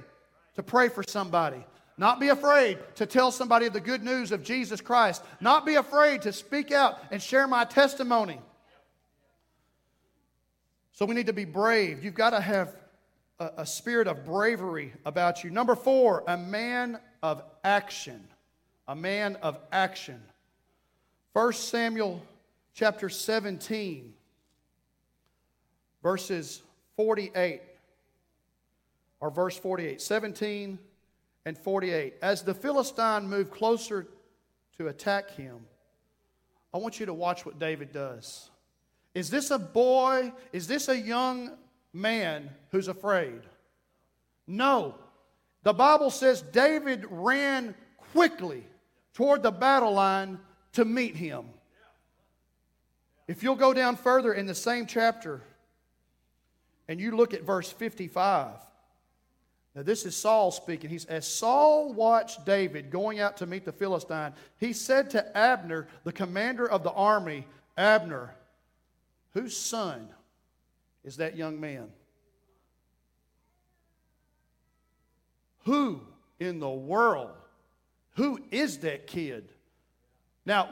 [0.56, 1.64] to pray for somebody,
[2.00, 5.24] not be afraid to tell somebody the good news of Jesus Christ.
[5.40, 8.42] Not be afraid to speak out and share my testimony.
[10.94, 12.04] So we need to be brave.
[12.04, 12.76] You've got to have
[13.44, 15.50] a, a spirit of bravery about you.
[15.50, 18.28] Number four, a man of action.
[18.88, 20.22] A man of action.
[21.34, 22.22] 1 Samuel
[22.74, 24.14] chapter 17,
[26.02, 26.62] verses
[26.96, 27.62] 48,
[29.20, 30.02] or verse 48.
[30.02, 30.80] 17
[31.46, 32.16] and 48.
[32.22, 34.08] As the Philistine moved closer
[34.78, 35.60] to attack him,
[36.74, 38.50] I want you to watch what David does.
[39.14, 40.34] Is this a boy?
[40.52, 41.52] Is this a young
[41.94, 43.42] man who's afraid?
[44.48, 44.96] No.
[45.64, 47.76] The Bible says David ran
[48.12, 48.66] quickly
[49.14, 50.40] toward the battle line
[50.74, 51.46] to meet him.
[53.28, 55.42] If you'll go down further in the same chapter
[56.88, 58.56] and you look at verse 55,
[59.76, 60.90] Now, this is Saul speaking.
[60.90, 65.88] He's, as Saul watched David going out to meet the Philistine, he said to Abner,
[66.04, 68.36] the commander of the army, Abner,
[69.32, 70.10] whose son
[71.04, 71.90] is that young man?
[75.66, 76.02] Who
[76.40, 77.32] in the world?
[78.16, 79.50] Who is that kid?
[80.46, 80.70] Now,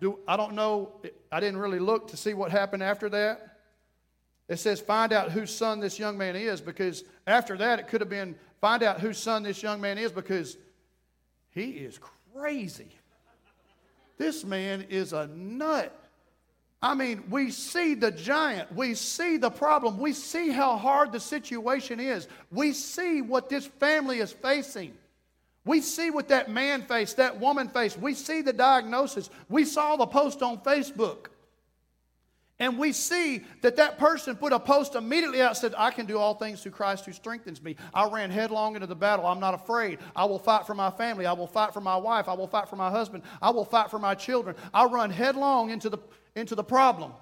[0.00, 1.00] do, I don't know,
[1.32, 3.56] I didn't really look to see what happened after that.
[4.48, 8.00] It says, find out whose son this young man is, because after that, it could
[8.00, 10.56] have been, find out whose son this young man is, because
[11.50, 11.98] he is
[12.34, 12.88] crazy.
[14.16, 15.94] This man is a nut.
[16.80, 18.72] I mean, we see the giant.
[18.72, 19.98] We see the problem.
[19.98, 22.28] We see how hard the situation is.
[22.52, 24.96] We see what this family is facing.
[25.64, 27.98] We see what that man faced, that woman faced.
[27.98, 29.28] We see the diagnosis.
[29.48, 31.26] We saw the post on Facebook.
[32.60, 36.18] And we see that that person put a post immediately out said, I can do
[36.18, 37.76] all things through Christ who strengthens me.
[37.94, 39.26] I ran headlong into the battle.
[39.26, 40.00] I'm not afraid.
[40.16, 41.24] I will fight for my family.
[41.24, 42.28] I will fight for my wife.
[42.28, 43.22] I will fight for my husband.
[43.40, 44.56] I will fight for my children.
[44.74, 45.98] I run headlong into the,
[46.38, 47.12] into the problem.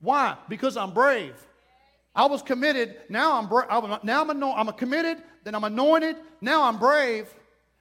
[0.00, 0.36] Why?
[0.48, 1.34] Because I'm brave.
[2.14, 2.96] I was committed.
[3.08, 5.18] Now I'm, bra- I'm now I'm, anoint- I'm committed.
[5.44, 6.16] Then I'm anointed.
[6.40, 7.32] Now I'm brave.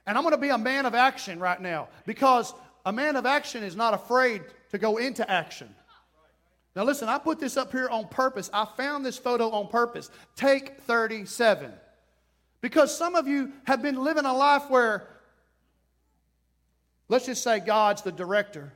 [0.05, 2.53] And I'm going to be a man of action right now because
[2.85, 5.73] a man of action is not afraid to go into action.
[6.75, 8.49] Now, listen, I put this up here on purpose.
[8.53, 10.11] I found this photo on purpose.
[10.35, 11.73] Take 37.
[12.61, 15.07] Because some of you have been living a life where,
[17.09, 18.71] let's just say God's the director.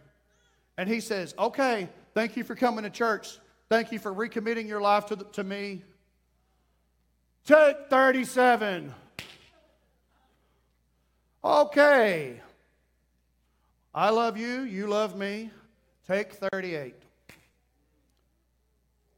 [0.82, 3.38] And He says, okay, thank you for coming to church.
[3.70, 5.84] Thank you for recommitting your life to, the, to me.
[7.46, 8.92] Take 37.
[11.44, 12.42] Okay.
[13.94, 14.62] I love you.
[14.62, 15.52] You love me.
[16.08, 16.96] Take 38.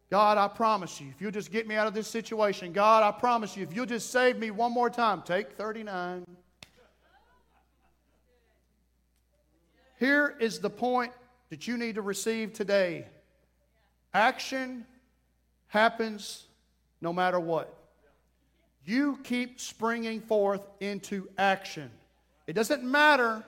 [0.09, 3.17] God, I promise you, if you'll just get me out of this situation, God, I
[3.17, 6.25] promise you, if you'll just save me one more time, take 39.
[9.97, 11.13] Here is the point
[11.53, 13.05] that you need to receive today
[14.11, 14.87] action
[15.67, 16.47] happens
[16.99, 17.71] no matter what.
[18.85, 21.91] You keep springing forth into action.
[22.47, 23.43] It doesn't matter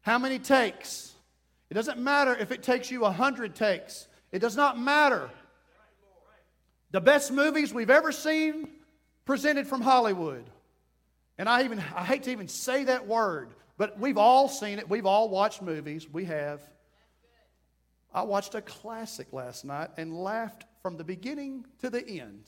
[0.00, 1.12] how many takes.
[1.68, 4.08] It doesn't matter if it takes you a hundred takes.
[4.32, 5.28] It does not matter.
[6.90, 8.66] The best movies we've ever seen
[9.26, 10.46] presented from Hollywood.
[11.36, 14.88] And I even I hate to even say that word, but we've all seen it.
[14.88, 16.08] We've all watched movies.
[16.10, 16.62] We have.
[18.16, 22.44] I watched a classic last night and laughed from the beginning to the end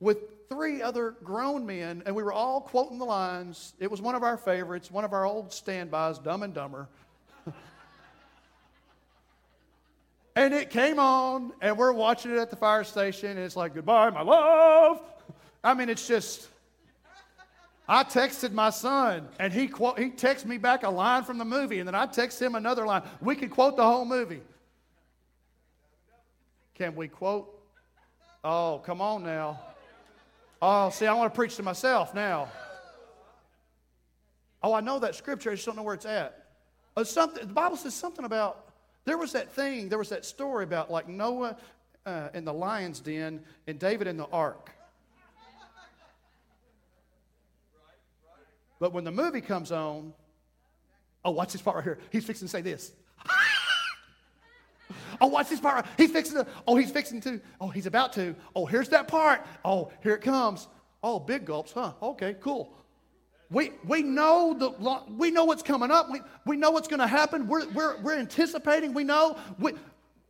[0.00, 3.74] with three other grown men, and we were all quoting the lines.
[3.78, 6.88] It was one of our favorites, one of our old standbys, Dumb and Dumber.
[10.34, 13.72] And it came on, and we're watching it at the fire station, and it's like,
[13.72, 15.00] goodbye, my love.
[15.64, 16.48] I mean, it's just.
[17.88, 21.46] I texted my son, and he, quote, he texted me back a line from the
[21.46, 23.02] movie, and then I text him another line.
[23.22, 24.42] We could quote the whole movie.
[26.76, 27.52] Can we quote?
[28.44, 29.58] Oh, come on now.
[30.60, 32.48] Oh, see, I want to preach to myself now.
[34.62, 36.46] Oh, I know that scripture, I just don't know where it's at.
[36.96, 38.72] Uh, something, the Bible says something about
[39.04, 41.56] there was that thing, there was that story about like Noah
[42.04, 44.70] uh, in the lion's den and David in the ark.
[48.78, 50.12] But when the movie comes on,
[51.24, 51.98] oh, watch this part right here.
[52.10, 52.92] He's fixing to say this.
[55.20, 55.86] Oh, watch this part.
[55.96, 58.34] He's fixing to, oh, he's fixing to, oh, he's about to.
[58.54, 59.46] Oh, here's that part.
[59.64, 60.68] Oh, here it comes.
[61.02, 61.92] Oh, big gulps, huh?
[62.02, 62.72] Okay, cool.
[63.50, 66.10] We, we, know the, we know what's coming up.
[66.10, 67.46] We, we know what's going to happen.
[67.46, 68.92] We're, we're, we're anticipating.
[68.92, 69.38] We know.
[69.58, 69.74] We,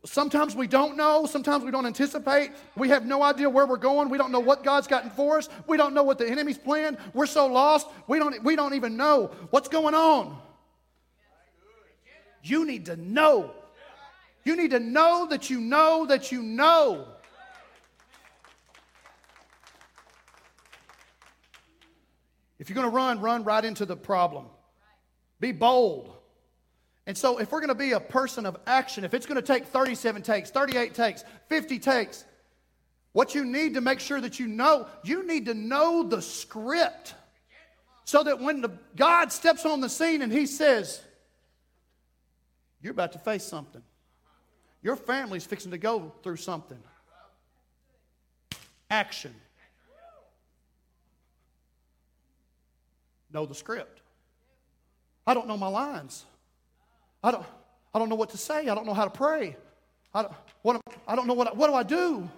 [0.05, 1.25] sometimes we don't know.
[1.25, 2.51] Sometimes we don't anticipate.
[2.75, 4.09] We have no idea where we're going.
[4.09, 5.49] We don't know what God's gotten for us.
[5.65, 6.97] We don't know what the enemy's planned.
[7.13, 7.87] We're so lost.
[8.07, 10.37] We don't, we don't even know what's going on.
[12.43, 13.51] You need to know.
[14.47, 17.07] You need to know that you know that you know
[22.59, 24.45] If you're going to run, run right into the problem.
[25.39, 26.11] Be bold.
[27.05, 29.45] And so, if we're going to be a person of action, if it's going to
[29.45, 32.25] take 37 takes, 38 takes, 50 takes,
[33.11, 37.13] what you need to make sure that you know, you need to know the script.
[38.05, 41.01] So that when the, God steps on the scene and He says,
[42.81, 43.83] You're about to face something,
[44.87, 46.79] your family's fixing to go through something.
[48.89, 49.35] Action.
[53.33, 53.99] know the script.
[55.27, 56.23] I don't know my lines.
[57.21, 57.45] I don't,
[57.93, 58.69] I don't know what to say.
[58.69, 59.57] I don't know how to pray.
[60.13, 62.29] I don't, what, I don't know what, what do I do?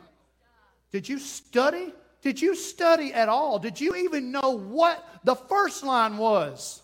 [0.92, 3.60] Did you study Did you study at all?
[3.60, 6.82] Did you even know what the first line was?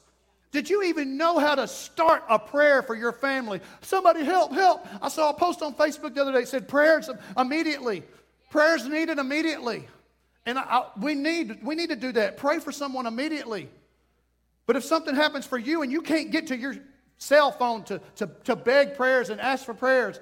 [0.56, 3.60] Did you even know how to start a prayer for your family?
[3.82, 4.88] Somebody help, help.
[5.02, 8.04] I saw a post on Facebook the other day that said prayers immediately.
[8.52, 9.86] Prayers needed immediately.
[10.46, 12.38] And I, I, we, need, we need to do that.
[12.38, 13.68] Pray for someone immediately.
[14.66, 16.78] But if something happens for you and you can't get to your
[17.18, 20.22] cell phone to, to, to beg prayers and ask for prayers,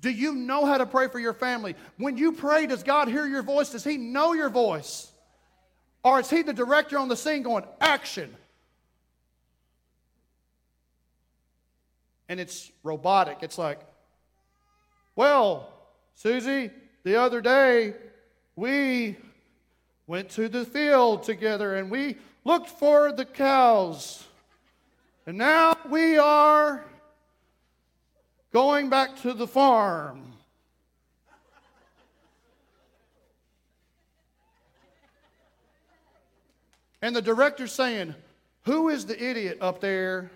[0.00, 1.76] do you know how to pray for your family?
[1.98, 3.68] When you pray, does God hear your voice?
[3.68, 5.12] Does He know your voice?
[6.02, 8.34] Or is He the director on the scene going, action?
[12.30, 13.38] And it's robotic.
[13.42, 13.80] It's like,
[15.16, 15.68] well,
[16.14, 16.70] Susie,
[17.02, 17.94] the other day
[18.54, 19.16] we
[20.06, 24.24] went to the field together and we looked for the cows.
[25.26, 26.84] And now we are
[28.52, 30.32] going back to the farm.
[37.02, 38.14] And the director's saying,
[38.66, 40.30] Who is the idiot up there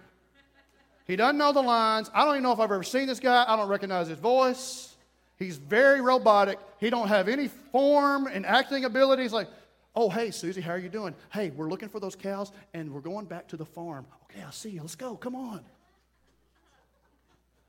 [1.06, 2.10] he doesn't know the lines.
[2.14, 3.44] I don't even know if I've ever seen this guy.
[3.46, 4.96] I don't recognize his voice.
[5.38, 6.58] He's very robotic.
[6.78, 9.32] He don't have any form and acting abilities.
[9.32, 9.48] Like,
[9.94, 11.14] oh, hey, Susie, how are you doing?
[11.30, 14.06] Hey, we're looking for those cows and we're going back to the farm.
[14.24, 14.80] Okay, I'll see you.
[14.80, 15.16] Let's go.
[15.16, 15.60] Come on.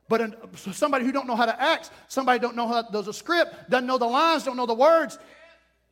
[0.08, 3.14] But an, somebody who don't know how to act, somebody don't know how does a
[3.14, 5.18] script, doesn't know the lines, don't know the words.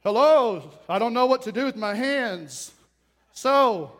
[0.03, 2.71] Hello, I don't know what to do with my hands.
[3.31, 3.93] So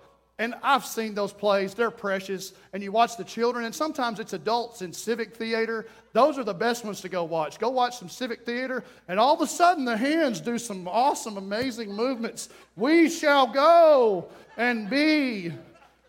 [0.43, 2.51] and I've seen those plays, they're precious.
[2.73, 5.85] And you watch the children, and sometimes it's adults in civic theater.
[6.11, 7.59] Those are the best ones to go watch.
[7.59, 11.37] Go watch some civic theater, and all of a sudden the hands do some awesome,
[11.37, 12.49] amazing movements.
[12.75, 14.27] We shall go
[14.57, 15.53] and be.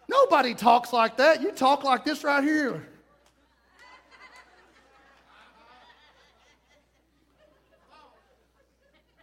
[0.08, 1.40] Nobody talks like that.
[1.40, 2.84] You talk like this right here.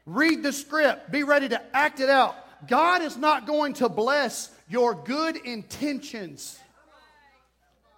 [0.06, 2.36] Read the script, be ready to act it out.
[2.67, 6.57] God is not going to bless your good intentions.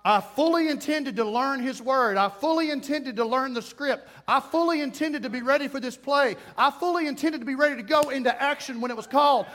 [0.04, 2.18] I fully intended to learn His Word.
[2.18, 4.10] I fully intended to learn the script.
[4.28, 6.36] I fully intended to be ready for this play.
[6.58, 9.46] I fully intended to be ready to go into action when it was called.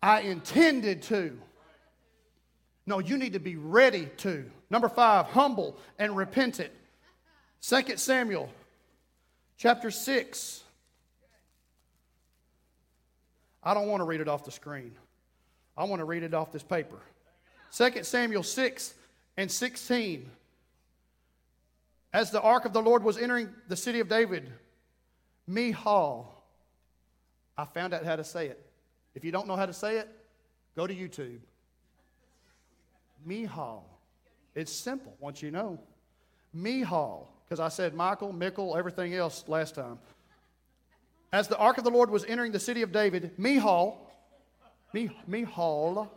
[0.00, 1.36] I intended to.
[2.86, 4.48] No, you need to be ready to.
[4.70, 6.70] Number five, humble and repentant.
[7.62, 8.48] 2 Samuel
[9.58, 10.62] chapter 6.
[13.64, 14.92] I don't want to read it off the screen.
[15.76, 16.98] I want to read it off this paper.
[17.72, 18.94] 2 Samuel 6
[19.36, 20.30] and 16.
[22.12, 24.52] As the ark of the Lord was entering the city of David,
[25.46, 26.32] Michal,
[27.56, 28.64] I found out how to say it.
[29.14, 30.08] If you don't know how to say it,
[30.76, 31.38] go to YouTube.
[33.24, 33.88] Michal.
[34.54, 35.78] It's simple once you know.
[36.52, 39.98] Michal, because I said Michael, Mickle, everything else last time.
[41.32, 44.06] As the ark of the Lord was entering the city of David, Michal,
[44.92, 46.10] Michal,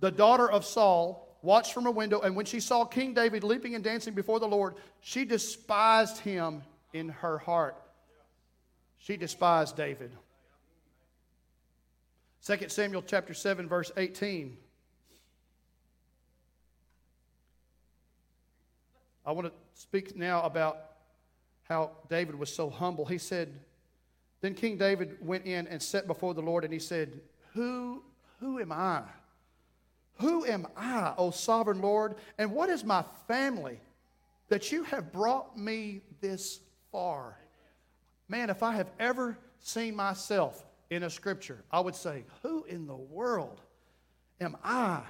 [0.00, 3.74] the daughter of Saul, watched from a window, and when she saw King David leaping
[3.74, 7.76] and dancing before the Lord, she despised him in her heart.
[8.98, 10.10] She despised David.
[12.44, 14.56] 2 Samuel chapter 7 verse 18.
[19.24, 20.78] I want to speak now about
[21.64, 23.04] how David was so humble.
[23.04, 23.52] He said,
[24.40, 27.20] Then King David went in and sat before the Lord, and he said,
[27.56, 28.02] who,
[28.38, 29.00] who am I?
[30.20, 32.16] Who am I, O sovereign Lord?
[32.38, 33.80] And what is my family
[34.48, 36.60] that you have brought me this
[36.92, 37.36] far?
[38.28, 42.86] Man, if I have ever seen myself in a scripture, I would say, Who in
[42.86, 43.60] the world
[44.40, 45.00] am I?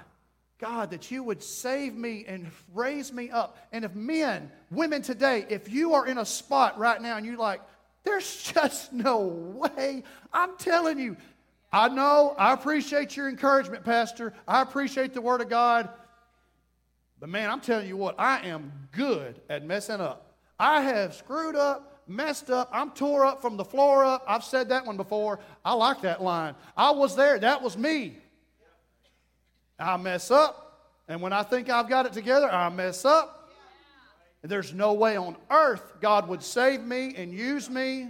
[0.59, 3.57] God, that you would save me and raise me up.
[3.71, 7.37] And if men, women today, if you are in a spot right now and you're
[7.37, 7.61] like,
[8.03, 11.17] there's just no way, I'm telling you,
[11.71, 14.33] I know, I appreciate your encouragement, Pastor.
[14.47, 15.89] I appreciate the Word of God.
[17.19, 20.35] But man, I'm telling you what, I am good at messing up.
[20.59, 22.69] I have screwed up, messed up.
[22.71, 24.23] I'm tore up from the floor up.
[24.27, 25.39] I've said that one before.
[25.65, 26.55] I like that line.
[26.75, 27.37] I was there.
[27.39, 28.17] That was me.
[29.79, 30.63] I mess up.
[31.07, 33.51] And when I think I've got it together, I mess up.
[34.41, 38.09] And there's no way on earth God would save me and use me.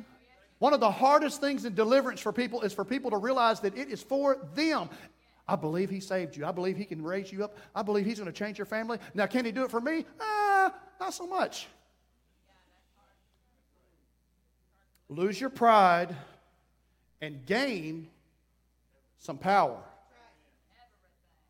[0.60, 3.78] One of the hardest things in deliverance for people is for people to realize that
[3.78, 4.90] it is for them.
[5.48, 6.46] I believe He saved you.
[6.46, 7.58] I believe He can raise you up.
[7.76, 8.98] I believe He's going to change your family.
[9.14, 10.06] Now, can He do it for me?
[10.20, 11.68] Ah, not so much.
[15.10, 16.16] Lose your pride
[17.22, 18.10] and gain
[19.20, 19.78] some power.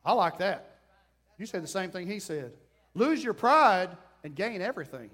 [0.05, 0.77] I like that.
[1.37, 2.53] You said the same thing He said.
[2.93, 3.89] Lose your pride
[4.23, 5.09] and gain everything.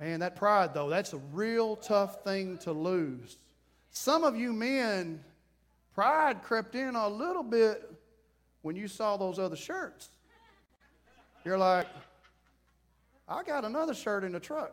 [0.00, 3.38] Man, that pride, though, that's a real tough thing to lose.
[3.90, 5.22] Some of you men,
[5.94, 7.90] pride crept in a little bit
[8.62, 10.08] when you saw those other shirts.
[11.44, 11.86] You're like,
[13.28, 14.72] I got another shirt in the truck.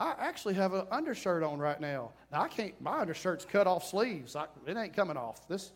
[0.00, 2.12] I actually have an undershirt on right now.
[2.30, 2.80] Now I can't.
[2.80, 4.36] My undershirt's cut off sleeves.
[4.36, 5.48] I, it ain't coming off.
[5.48, 5.72] This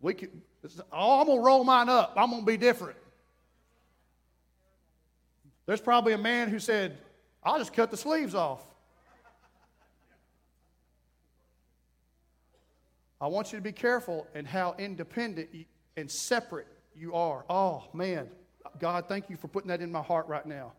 [0.00, 0.42] we can.
[0.62, 2.12] This, oh, I'm gonna roll mine up.
[2.16, 2.98] I'm gonna be different.
[5.64, 6.98] There's probably a man who said,
[7.46, 8.62] "I'll just cut the sleeves off."
[13.20, 15.48] I want you to be careful in how independent
[15.96, 17.44] and separate you are.
[17.48, 18.28] Oh man,
[18.78, 20.72] God, thank you for putting that in my heart right now.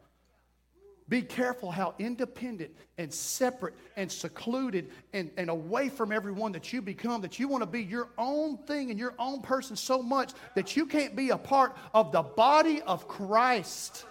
[1.10, 6.82] Be careful how independent and separate and secluded and, and away from everyone that you
[6.82, 10.34] become, that you want to be your own thing and your own person so much
[10.56, 14.06] that you can't be a part of the body of Christ.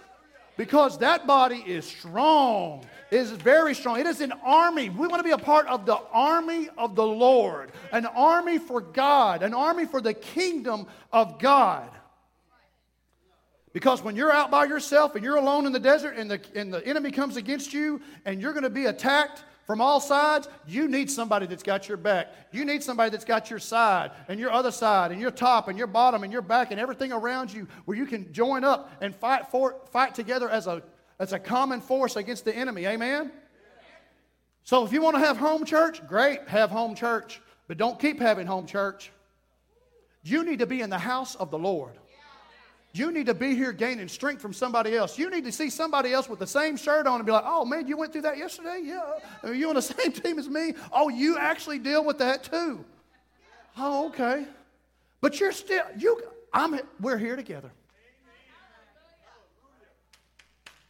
[0.57, 3.99] Because that body is strong, it is very strong.
[3.99, 4.89] It is an army.
[4.89, 8.81] We want to be a part of the army of the Lord, an army for
[8.81, 11.89] God, an army for the kingdom of God.
[13.71, 16.73] Because when you're out by yourself and you're alone in the desert and the, and
[16.73, 20.87] the enemy comes against you and you're going to be attacked from all sides, you
[20.87, 22.33] need somebody that's got your back.
[22.53, 25.77] You need somebody that's got your side and your other side and your top and
[25.77, 29.13] your bottom and your back and everything around you where you can join up and
[29.13, 30.81] fight, for, fight together as a,
[31.19, 32.85] as a common force against the enemy.
[32.85, 33.29] Amen?
[34.63, 37.41] So if you want to have home church, great, have home church.
[37.67, 39.11] But don't keep having home church.
[40.23, 41.97] You need to be in the house of the Lord.
[42.93, 45.17] You need to be here gaining strength from somebody else.
[45.17, 47.63] You need to see somebody else with the same shirt on and be like, oh
[47.63, 48.81] man, you went through that yesterday?
[48.83, 49.03] Yeah.
[49.43, 50.73] Are you on the same team as me?
[50.91, 52.83] Oh, you actually deal with that too.
[53.77, 54.45] Oh, okay.
[55.21, 56.21] But you're still, you,
[56.53, 57.71] I'm, we're here together.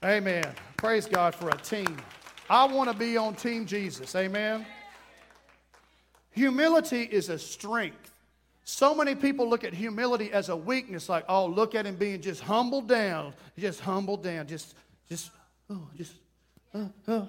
[0.06, 0.46] Amen.
[0.78, 1.98] Praise God for a team.
[2.50, 4.16] I want to be on Team Jesus.
[4.16, 4.66] Amen.
[6.32, 8.12] Humility is a strength.
[8.70, 12.22] So many people look at humility as a weakness, like, oh, look at him being
[12.22, 14.76] just humbled down, just humbled down, just,
[15.08, 15.32] just,
[15.70, 16.12] oh, just,
[16.74, 17.26] uh, uh.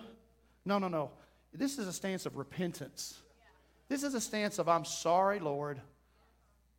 [0.64, 1.12] No, no, no.
[1.54, 3.20] This is a stance of repentance.
[3.88, 5.80] This is a stance of, I'm sorry, Lord.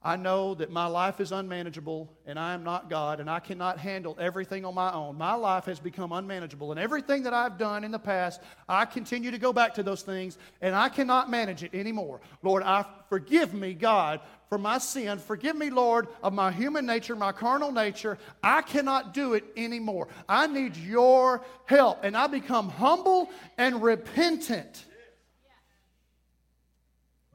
[0.02, 3.80] I know that my life is unmanageable and I am not God and I cannot
[3.80, 5.18] handle everything on my own.
[5.18, 8.39] My life has become unmanageable and everything that I've done in the past,
[8.70, 12.22] I continue to go back to those things and I cannot manage it anymore.
[12.43, 15.18] Lord, I forgive me, God, for my sin.
[15.18, 18.18] Forgive me, Lord, of my human nature, my carnal nature.
[18.41, 20.08] I cannot do it anymore.
[20.30, 22.06] I need your help.
[22.06, 24.86] And I become humble and repentant.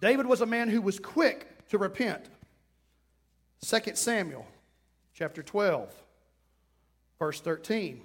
[0.00, 2.24] David was a man who was quick to repent.
[3.64, 4.46] 2 Samuel
[5.14, 5.90] chapter 12,
[7.18, 8.02] verse 13.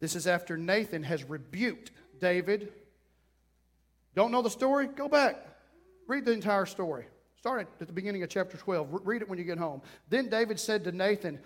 [0.00, 2.72] This is after Nathan has rebuked David.
[4.16, 4.88] Don't know the story?
[4.88, 5.36] Go back.
[6.08, 7.06] Read the entire story.
[7.38, 9.00] Start at the beginning of chapter 12.
[9.04, 9.80] Read it when you get home.
[10.08, 11.38] Then David said to Nathan,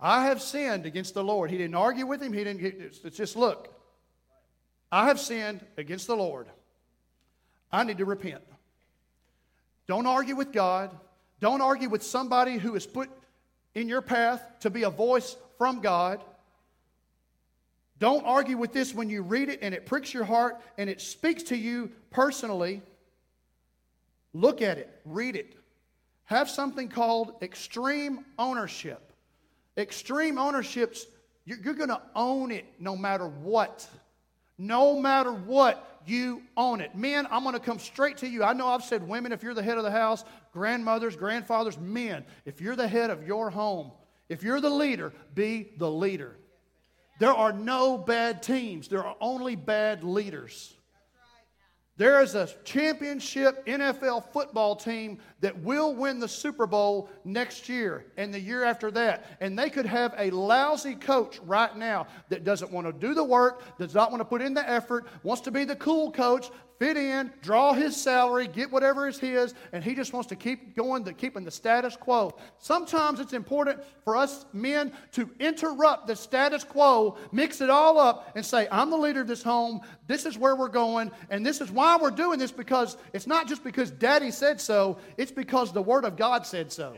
[0.00, 1.50] I have sinned against the Lord.
[1.50, 2.32] He didn't argue with him.
[2.32, 3.74] He didn't, it's just look,
[4.92, 6.46] I have sinned against the Lord.
[7.72, 8.42] I need to repent.
[9.88, 10.96] Don't argue with God.
[11.40, 13.10] Don't argue with somebody who is put
[13.74, 16.22] in your path to be a voice from God.
[17.98, 21.00] Don't argue with this when you read it and it pricks your heart and it
[21.00, 22.82] speaks to you personally.
[24.32, 25.56] Look at it, read it.
[26.24, 29.12] Have something called extreme ownership.
[29.76, 31.06] Extreme ownerships,
[31.44, 33.88] you're going to own it no matter what.
[34.56, 36.94] No matter what, you own it.
[36.94, 38.44] Men, I'm going to come straight to you.
[38.44, 42.24] I know I've said women, if you're the head of the house, grandmothers, grandfathers, men,
[42.44, 43.92] if you're the head of your home,
[44.28, 46.36] if you're the leader, be the leader.
[47.18, 50.74] There are no bad teams, there are only bad leaders.
[52.00, 58.06] There is a championship NFL football team that will win the Super Bowl next year
[58.16, 59.36] and the year after that.
[59.42, 63.22] And they could have a lousy coach right now that doesn't want to do the
[63.22, 66.50] work, does not want to put in the effort, wants to be the cool coach,
[66.80, 70.74] fit in, draw his salary, get whatever is his, and he just wants to keep
[70.74, 72.32] going, to keeping the status quo.
[72.58, 78.32] Sometimes it's important for us men to interrupt the status quo, mix it all up,
[78.34, 81.60] and say, I'm the leader of this home, this is where we're going, and this
[81.60, 85.72] is why we're doing this because it's not just because daddy said so, it's because
[85.72, 86.96] the Word of God said so.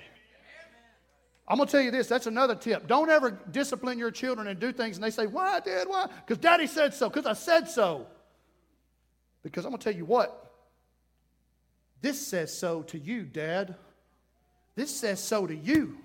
[1.49, 2.87] I'm going to tell you this, that's another tip.
[2.87, 5.89] Don't ever discipline your children and do things and they say, Why, Dad?
[5.89, 6.07] Why?
[6.25, 8.07] Because daddy said so, because I said so.
[9.43, 10.53] Because I'm going to tell you what,
[12.01, 13.75] this says so to you, Dad.
[14.75, 15.99] This says so to you.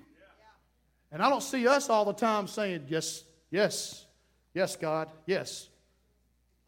[1.12, 4.06] And I don't see us all the time saying, Yes, yes,
[4.54, 5.70] yes, God, yes.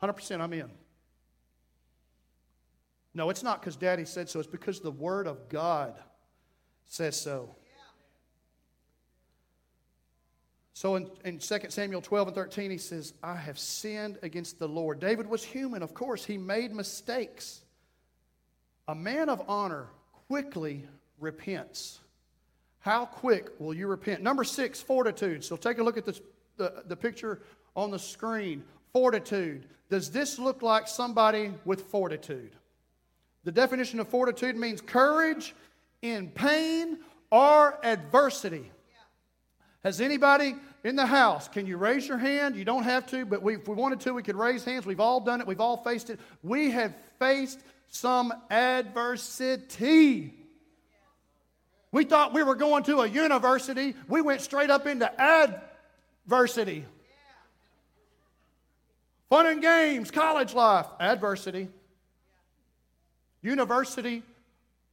[0.02, 0.70] 100% I'm in.
[3.14, 4.40] No, it's not because daddy said so.
[4.40, 5.96] It's because the word of God
[6.86, 7.56] says so.
[10.80, 14.68] So in, in 2 Samuel 12 and 13, he says, I have sinned against the
[14.70, 15.02] Lord.
[15.02, 16.24] David was human, of course.
[16.24, 17.64] He made mistakes.
[18.88, 19.88] A man of honor
[20.30, 20.86] quickly
[21.20, 22.00] repents.
[22.80, 24.24] How quick will you repent?
[24.24, 25.44] Number six, fortitude.
[25.44, 26.22] So take a look at this,
[26.56, 27.42] the, the picture
[27.76, 28.64] on the screen.
[28.94, 29.66] Fortitude.
[29.90, 32.56] Does this look like somebody with fortitude?
[33.44, 35.54] The definition of fortitude means courage
[36.02, 37.00] in pain
[37.32, 38.72] or adversity.
[39.84, 42.56] Has anybody in the house, can you raise your hand?
[42.56, 44.86] You don't have to, but we, if we wanted to, we could raise hands.
[44.86, 46.20] We've all done it, we've all faced it.
[46.42, 47.60] We have faced
[47.90, 50.34] some adversity.
[51.92, 56.86] We thought we were going to a university, we went straight up into adversity.
[59.30, 61.70] Fun and games, college life, adversity.
[63.42, 64.24] University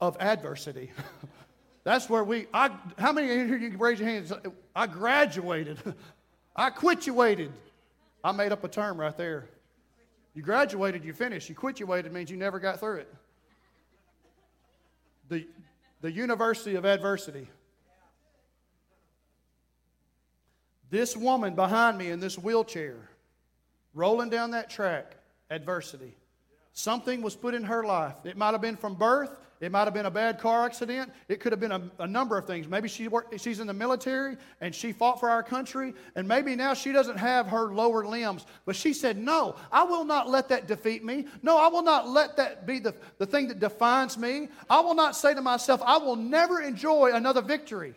[0.01, 0.91] of adversity.
[1.87, 4.33] That's where we, I, how many in here you can raise your hands?
[4.75, 5.79] I graduated.
[6.57, 7.53] I quituated.
[8.25, 9.49] I made up a term right there.
[10.35, 11.49] You graduated, you finished.
[11.49, 13.15] You quituated means you never got through it.
[15.29, 15.47] The,
[16.01, 17.47] the University of Adversity.
[20.91, 22.97] This woman behind me in this wheelchair,
[23.95, 25.15] rolling down that track,
[25.51, 26.17] adversity.
[26.73, 28.17] Something was put in her life.
[28.25, 29.31] It might have been from birth,
[29.61, 31.11] it might have been a bad car accident.
[31.29, 32.69] It could have been a, a, number of things.
[32.69, 36.57] Maybe she worked, she's in the military and she fought for our country, and maybe
[36.57, 38.45] now she doesn't have her lower limbs.
[38.67, 41.27] But she said, No, I will not let that defeat me.
[41.43, 44.49] No, I will not let that be the, the thing that defines me.
[44.69, 47.95] I will not say to myself, I will never enjoy another victory.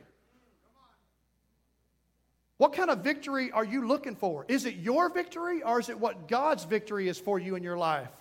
[2.58, 4.46] What kind of victory are you looking for?
[4.48, 7.78] Is it your victory or is it what God's victory is for you in your
[7.78, 8.12] life?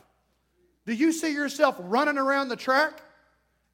[0.87, 3.01] Do you see yourself running around the track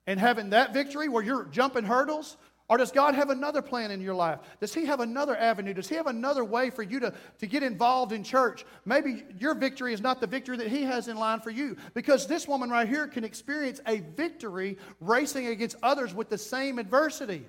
[0.06, 2.36] and having that victory where you're jumping hurdles?
[2.66, 4.38] Or does God have another plan in your life?
[4.58, 5.74] Does He have another avenue?
[5.74, 8.64] Does He have another way for you to, to get involved in church?
[8.86, 11.76] Maybe your victory is not the victory that He has in line for you.
[11.92, 16.78] Because this woman right here can experience a victory racing against others with the same
[16.78, 17.46] adversity.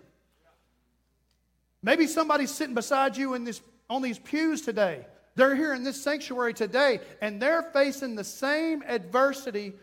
[1.82, 5.06] Maybe somebody's sitting beside you in this, on these pews today.
[5.36, 9.74] They're here in this sanctuary today, and they're facing the same adversity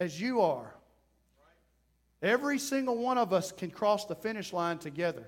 [0.00, 0.74] as you are.
[2.22, 5.24] Every single one of us can cross the finish line together.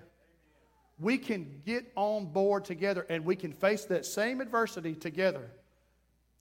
[0.99, 5.51] We can get on board together and we can face that same adversity together.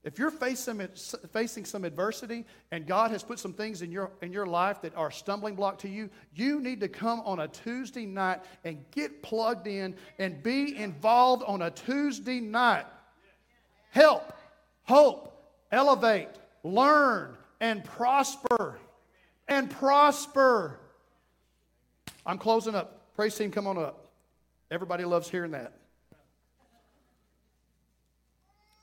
[0.04, 0.88] If you're facing,
[1.32, 4.96] facing some adversity and God has put some things in your, in your life that
[4.96, 9.22] are stumbling block to you, you need to come on a Tuesday night and get
[9.22, 12.86] plugged in and be involved on a Tuesday night.
[13.92, 14.34] Help,
[14.84, 16.30] hope, elevate,
[16.64, 18.80] learn, and prosper
[19.50, 20.80] and prosper.
[22.26, 23.14] I'm closing up.
[23.16, 24.08] Praise team, come on up.
[24.72, 25.74] Everybody loves hearing that.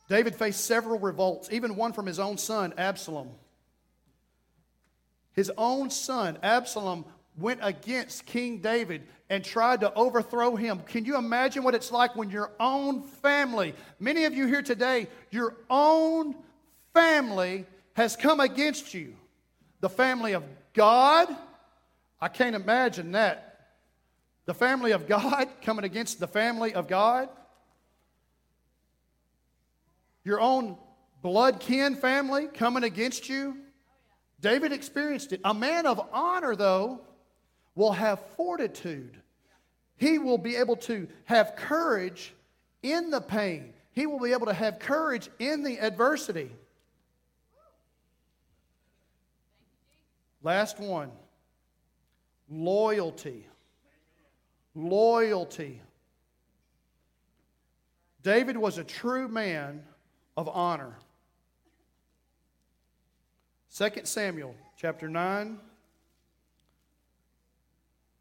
[0.08, 3.30] David faced several revolts, even one from his own son, Absalom.
[5.32, 7.04] His own son, Absalom,
[7.36, 10.80] went against King David and tried to overthrow him.
[10.86, 15.08] Can you imagine what it's like when your own family, many of you here today,
[15.30, 16.36] your own
[16.94, 19.14] family has come against you?
[19.80, 21.34] The family of God?
[22.20, 23.60] I can't imagine that.
[24.46, 27.28] The family of God coming against the family of God?
[30.24, 30.76] Your own
[31.22, 33.58] blood kin family coming against you?
[34.40, 35.40] David experienced it.
[35.44, 37.00] A man of honor, though,
[37.74, 39.20] will have fortitude.
[39.96, 42.34] He will be able to have courage
[42.82, 43.72] in the pain.
[43.92, 46.50] He will be able to have courage in the adversity.
[50.46, 51.10] Last one
[52.48, 53.48] loyalty.
[54.76, 55.82] Loyalty.
[58.22, 59.82] David was a true man
[60.36, 60.94] of honor.
[63.76, 65.58] 2 Samuel chapter 9,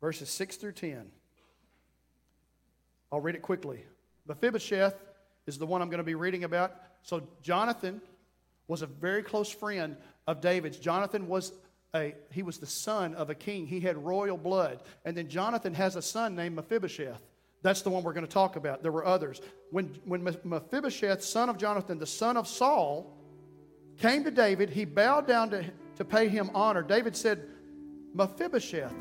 [0.01, 1.05] verses 6 through 10.
[3.11, 3.84] I'll read it quickly.
[4.28, 4.95] Mephibosheth
[5.45, 6.73] is the one I'm going to be reading about.
[7.03, 8.01] So, Jonathan
[8.67, 9.95] was a very close friend
[10.26, 10.80] of David's.
[10.80, 11.51] Jonathan was
[11.96, 13.66] a, he was the son of a king.
[13.66, 14.82] He had royal blood.
[15.06, 17.22] And then Jonathan has a son named Mephibosheth.
[17.62, 18.84] That's the one we're going to talk about.
[18.84, 19.41] There were others.
[19.72, 23.18] When, when Mephibosheth, son of Jonathan, the son of Saul,
[23.98, 25.66] came to David, he bowed down to,
[25.96, 26.84] to pay him honor.
[26.84, 27.48] David said,
[28.14, 28.93] Mephibosheth,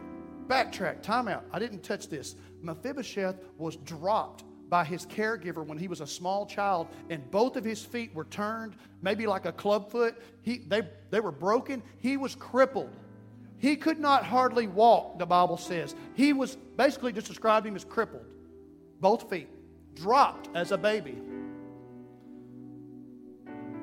[0.47, 1.45] backtrack, time out.
[1.53, 2.37] I didn't touch this.
[2.63, 7.65] Mephibosheth was dropped by his caregiver when he was a small child, and both of
[7.65, 10.21] his feet were turned, maybe like a clubfoot.
[10.43, 11.83] He, they, they were broken.
[11.99, 12.95] He was crippled.
[13.59, 15.95] He could not hardly walk, the Bible says.
[16.15, 18.27] He was basically just described him as crippled,
[19.01, 19.49] both feet,
[19.95, 21.17] dropped as a baby.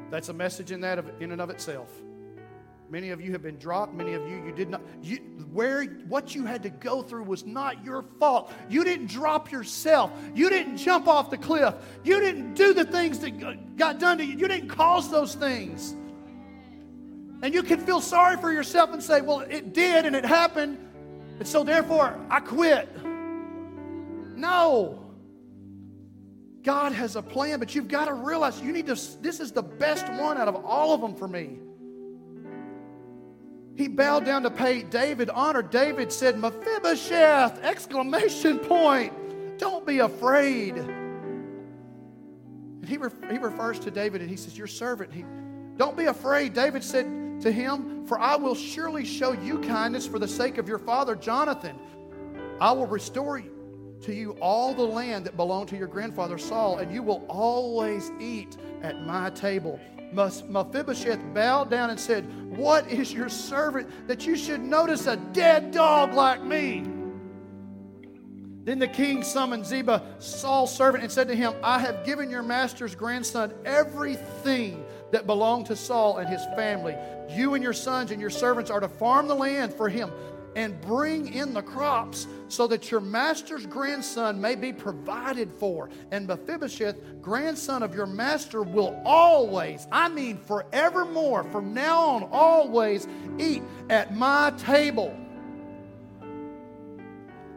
[0.09, 1.89] That's a message in that of, in and of itself.
[2.91, 3.93] Many of you have been dropped.
[3.93, 4.81] Many of you, you did not.
[5.01, 5.15] You,
[5.53, 8.51] where what you had to go through was not your fault.
[8.69, 10.11] You didn't drop yourself.
[10.35, 11.73] You didn't jump off the cliff.
[12.03, 14.37] You didn't do the things that got done to you.
[14.37, 15.95] You didn't cause those things.
[17.41, 20.77] And you can feel sorry for yourself and say, "Well, it did, and it happened,
[21.39, 22.89] and so therefore I quit."
[24.35, 24.97] No.
[26.61, 28.99] God has a plan, but you've got to realize you need to.
[29.21, 31.57] This is the best one out of all of them for me.
[33.76, 35.61] He bowed down to pay David honor.
[35.61, 37.59] David said, Mephibosheth!
[37.63, 39.13] Exclamation point.
[39.57, 40.76] Don't be afraid.
[42.82, 45.13] And he, re- he refers to David and he says, Your servant.
[45.13, 45.24] He,
[45.78, 46.53] Don't be afraid.
[46.53, 50.67] David said to him, For I will surely show you kindness for the sake of
[50.67, 51.78] your father Jonathan.
[52.59, 56.80] I will restore you to you all the land that belonged to your grandfather Saul,
[56.80, 59.80] and you will always eat at my table.
[60.14, 65.72] Mephibosheth bowed down and said, What is your servant that you should notice a dead
[65.72, 66.84] dog like me?
[68.64, 72.43] Then the king summoned Ziba, Saul's servant, and said to him, I have given your
[72.43, 76.95] master's grandson everything that belonged to Saul and his family.
[77.30, 80.12] You and your sons and your servants are to farm the land for him
[80.56, 85.89] and bring in the crops so that your master's grandson may be provided for.
[86.12, 93.08] And Mephibosheth, grandson of your master, will always, I mean forevermore, from now on, always
[93.38, 95.16] eat at my table.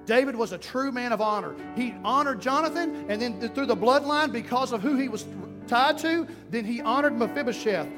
[0.06, 1.54] David was a true man of honor.
[1.74, 5.26] He honored Jonathan, and then through the bloodline, because of who he was
[5.66, 7.88] tied to, then he honored Mephibosheth,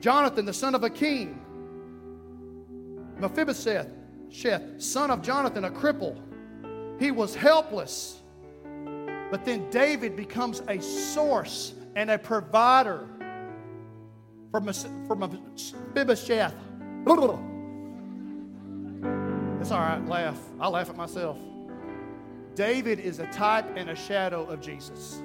[0.00, 1.42] Jonathan, the son of a king.
[3.18, 3.88] Mephibosheth,
[4.36, 6.20] Sheth, son of Jonathan, a cripple.
[6.98, 8.20] He was helpless.
[9.30, 13.08] But then David becomes a source and a provider
[14.50, 14.60] for,
[15.06, 16.54] for Mephibosheth.
[19.58, 20.38] It's all right, laugh.
[20.60, 21.38] I laugh at myself.
[22.54, 25.20] David is a type and a shadow of Jesus.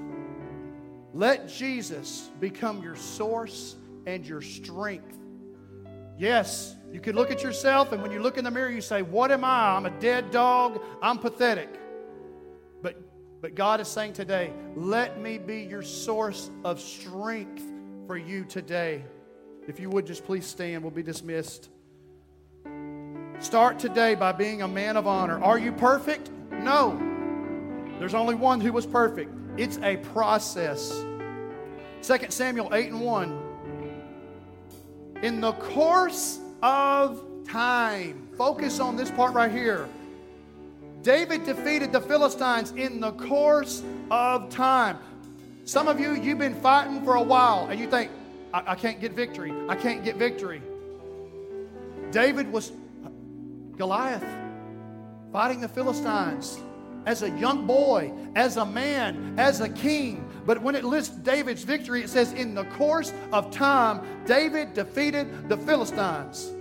[1.13, 3.75] Let Jesus become your source
[4.07, 5.20] and your strength.
[6.21, 9.01] Yes, you could look at yourself, and when you look in the mirror, you say,
[9.01, 9.75] What am I?
[9.75, 10.79] I'm a dead dog.
[11.01, 11.67] I'm pathetic.
[12.83, 12.95] But,
[13.41, 17.63] but God is saying today, Let me be your source of strength
[18.05, 19.03] for you today.
[19.67, 21.69] If you would just please stand, we'll be dismissed.
[23.39, 25.43] Start today by being a man of honor.
[25.43, 26.29] Are you perfect?
[26.51, 26.99] No.
[27.97, 29.33] There's only one who was perfect.
[29.57, 31.03] It's a process.
[32.03, 33.40] 2 Samuel 8 and 1.
[35.21, 38.27] In the course of time.
[38.37, 39.87] Focus on this part right here.
[41.03, 44.97] David defeated the Philistines in the course of time.
[45.65, 48.11] Some of you, you've been fighting for a while and you think,
[48.53, 49.53] I, I can't get victory.
[49.67, 50.61] I can't get victory.
[52.11, 53.09] David was uh,
[53.77, 54.25] Goliath
[55.31, 56.59] fighting the Philistines
[57.05, 60.27] as a young boy, as a man, as a king.
[60.45, 65.49] But when it lists David's victory, it says, In the course of time, David defeated
[65.49, 66.51] the Philistines.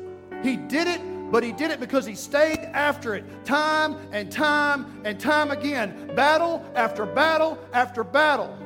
[0.42, 1.00] He did it,
[1.30, 6.12] but he did it because he stayed after it time and time and time again.
[6.14, 8.56] Battle after battle after battle.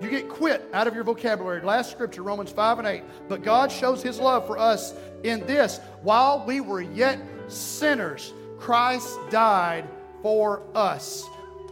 [0.00, 1.60] You get quit out of your vocabulary.
[1.60, 3.02] Last scripture, Romans 5 and 8.
[3.28, 7.18] But God shows his love for us in this while we were yet
[7.48, 9.88] sinners, Christ died
[10.22, 11.24] for us.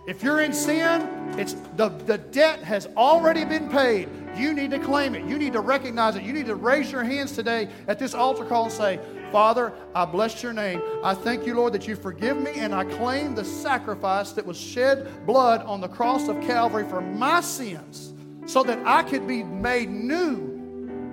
[0.06, 4.08] If you're in sin, it's the, the debt has already been paid.
[4.36, 5.24] You need to claim it.
[5.24, 6.22] You need to recognize it.
[6.22, 9.00] You need to raise your hands today at this altar call and say,
[9.32, 10.80] Father, I bless your name.
[11.02, 14.56] I thank you, Lord, that you forgive me, and I claim the sacrifice that was
[14.56, 18.14] shed blood on the cross of Calvary for my sins
[18.46, 20.36] so that I could be made new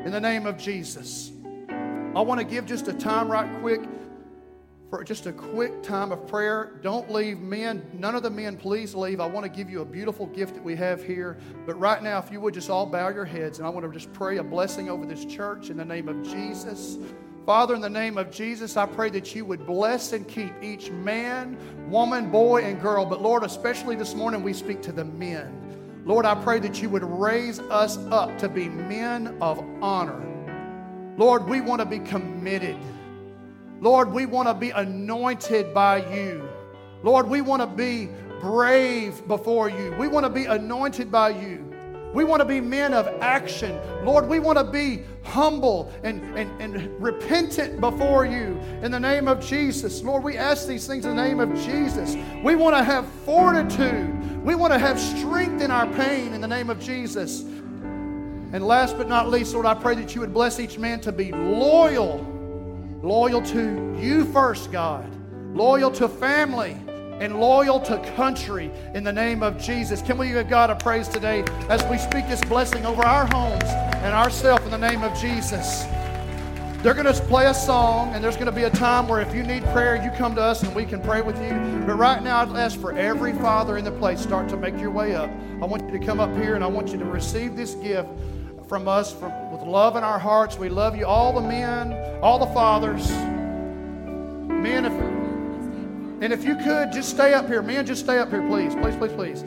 [0.06, 1.32] in the name of Jesus.
[2.16, 3.82] I want to give just a time right quick
[5.02, 6.74] just a quick time of prayer.
[6.84, 7.84] Don't leave, men.
[7.94, 9.20] None of the men, please leave.
[9.20, 11.38] I want to give you a beautiful gift that we have here.
[11.66, 13.92] But right now, if you would just all bow your heads, and I want to
[13.92, 17.00] just pray a blessing over this church in the name of Jesus.
[17.46, 20.92] Father, in the name of Jesus, I pray that you would bless and keep each
[20.92, 21.58] man,
[21.90, 23.06] woman, boy, and girl.
[23.06, 26.04] But Lord, especially this morning, we speak to the men.
[26.06, 30.22] Lord, I pray that you would raise us up to be men of honor.
[31.18, 32.78] Lord, we want to be committed.
[33.84, 36.48] Lord, we want to be anointed by you.
[37.04, 38.08] Lord, we want to be
[38.40, 39.94] brave before you.
[40.00, 41.70] We want to be anointed by you.
[42.14, 43.78] We want to be men of action.
[44.06, 49.28] Lord, we want to be humble and, and, and repentant before you in the name
[49.28, 50.02] of Jesus.
[50.02, 52.16] Lord, we ask these things in the name of Jesus.
[52.42, 54.46] We want to have fortitude.
[54.46, 57.42] We want to have strength in our pain in the name of Jesus.
[57.42, 61.12] And last but not least, Lord, I pray that you would bless each man to
[61.12, 62.33] be loyal,
[63.04, 65.06] loyal to you first, God,
[65.54, 66.78] loyal to family
[67.20, 70.02] and loyal to country in the name of Jesus.
[70.02, 73.64] Can we give God a praise today as we speak this blessing over our homes
[73.66, 75.84] and ourselves in the name of Jesus?
[76.82, 79.34] They're going to play a song, and there's going to be a time where if
[79.34, 81.52] you need prayer, you come to us and we can pray with you.
[81.86, 84.92] But right now, I'd ask for every father in the place start to make your
[84.92, 85.30] way up.
[85.62, 88.10] I want you to come up here and I want you to receive this gift
[88.68, 89.32] from us from,
[89.68, 90.58] love in our hearts.
[90.58, 93.10] We love you, all the men, all the fathers.
[93.12, 94.94] Men, if
[96.24, 97.62] and if you could, just stay up here.
[97.62, 98.74] Men, just stay up here, please.
[98.76, 99.42] Please, please, please.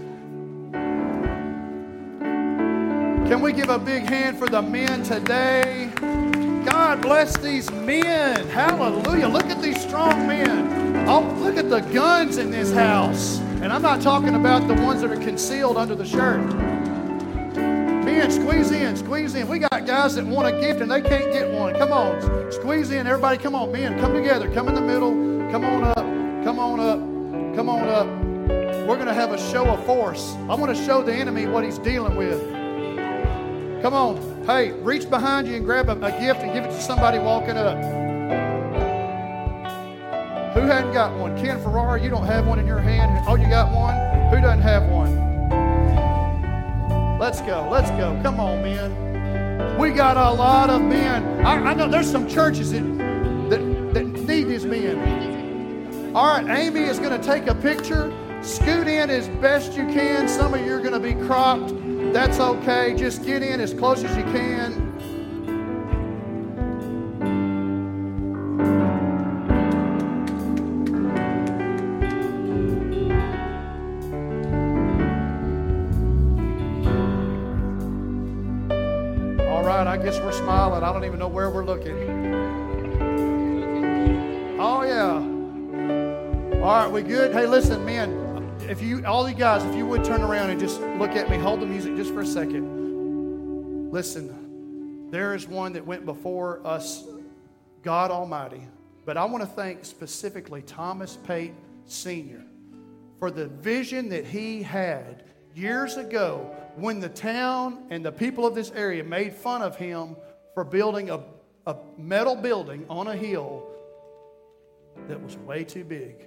[3.27, 5.91] Can we give a big hand for the men today?
[6.67, 8.47] God bless these men.
[8.49, 9.27] Hallelujah.
[9.27, 11.09] Look at these strong men.
[11.09, 13.39] Oh, look at the guns in this house.
[13.63, 16.43] And I'm not talking about the ones that are concealed under the shirt.
[18.17, 19.47] Men, squeeze in, squeeze in.
[19.47, 21.75] We got guys that want a gift and they can't get one.
[21.75, 23.07] Come on, squeeze in.
[23.07, 23.71] Everybody, come on.
[23.71, 24.51] Men, come together.
[24.55, 25.13] Come in the middle.
[25.53, 25.97] Come on up.
[26.43, 26.99] Come on up.
[27.55, 28.07] Come on up.
[28.89, 30.35] We're going to have a show of force.
[30.49, 32.41] I want to show the enemy what he's dealing with.
[33.83, 34.45] Come on.
[34.47, 37.59] Hey, reach behind you and grab a, a gift and give it to somebody walking
[37.59, 37.77] up.
[40.55, 41.37] Who hadn't got one?
[41.37, 43.27] Ken Ferrara, you don't have one in your hand.
[43.29, 43.95] Oh, you got one?
[44.31, 45.26] Who doesn't have one?
[47.19, 47.67] Let's go.
[47.71, 48.19] Let's go.
[48.23, 49.79] Come on, men.
[49.79, 51.47] We got a lot of men.
[51.47, 52.83] I, I know there's some churches that,
[53.49, 56.13] that, that need these men.
[56.15, 58.13] All right, Amy is going to take a picture.
[58.43, 60.29] Scoot in as best you can.
[60.29, 61.75] Some of you are going to be cropped.
[62.13, 62.95] That's okay.
[62.95, 64.86] Just get in as close as you can.
[80.47, 80.85] Smiling.
[80.85, 81.99] I don't even know where we're looking.
[84.61, 85.15] Oh, yeah.
[86.63, 87.33] All right, we good?
[87.33, 90.81] Hey, listen, man, if you, all you guys, if you would turn around and just
[91.01, 93.91] look at me, hold the music just for a second.
[93.91, 97.03] Listen, there is one that went before us,
[97.83, 98.63] God Almighty.
[99.05, 101.55] But I want to thank specifically Thomas Pate
[101.87, 102.45] Sr.
[103.19, 105.25] for the vision that he had
[105.57, 110.15] years ago when the town and the people of this area made fun of him
[110.57, 111.21] for building a,
[111.67, 113.63] a metal building on a hill
[115.07, 116.27] that was way too big.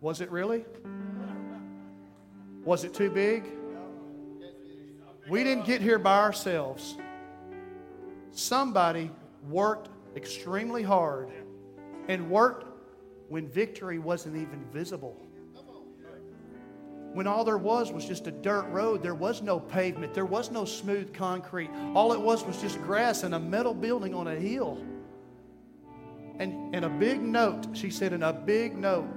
[0.00, 0.64] Was it really?
[2.64, 3.44] Was it too big?
[5.28, 6.96] We didn't get here by ourselves.
[8.32, 9.10] Somebody
[9.46, 11.28] worked extremely hard
[12.08, 12.64] and worked
[13.28, 15.27] when victory wasn't even visible.
[17.12, 20.50] When all there was was just a dirt road, there was no pavement, there was
[20.50, 21.70] no smooth concrete.
[21.94, 24.78] All it was was just grass and a metal building on a hill.
[26.38, 29.08] And, and a big note, she said, in a big note,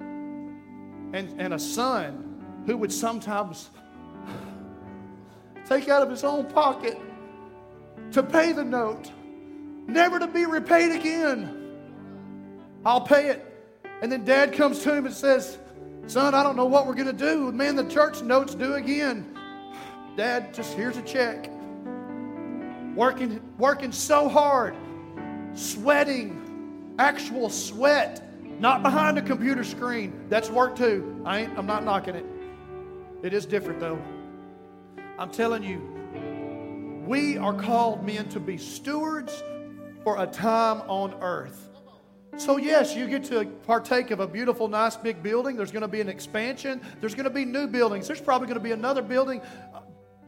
[0.00, 3.70] and, and a son who would sometimes
[5.66, 7.00] take out of his own pocket
[8.12, 9.10] to pay the note,
[9.86, 11.60] never to be repaid again.
[12.84, 13.50] I'll pay it.
[14.02, 15.56] And then dad comes to him and says,
[16.06, 17.50] Son, I don't know what we're going to do.
[17.52, 19.36] Man, the church note's due again.
[20.16, 21.50] Dad, just here's a check.
[22.94, 24.76] Working, working so hard,
[25.54, 28.24] sweating, actual sweat
[28.58, 30.26] not behind a computer screen.
[30.28, 31.20] That's work too.
[31.24, 32.24] I ain't, I'm not knocking it.
[33.22, 34.00] It is different though.
[35.18, 35.80] I'm telling you,
[37.06, 39.42] we are called men to be stewards
[40.02, 41.70] for a time on earth.
[42.36, 45.56] So, yes, you get to partake of a beautiful, nice big building.
[45.56, 46.80] There's going to be an expansion.
[47.00, 48.06] There's going to be new buildings.
[48.08, 49.40] There's probably going to be another building.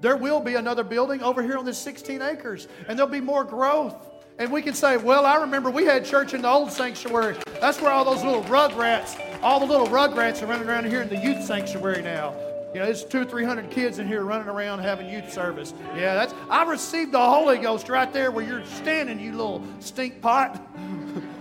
[0.00, 3.44] There will be another building over here on this 16 acres, and there'll be more
[3.44, 3.96] growth.
[4.38, 7.36] And we can say, well, I remember we had church in the old sanctuary.
[7.60, 11.08] That's where all those little rugrats, all the little rugrats are running around here in
[11.08, 12.34] the youth sanctuary now.
[12.74, 15.72] You know, there's two three hundred kids in here running around having youth service.
[15.96, 20.20] Yeah, that's I received the Holy Ghost right there where you're standing, you little stink
[20.20, 20.60] pot.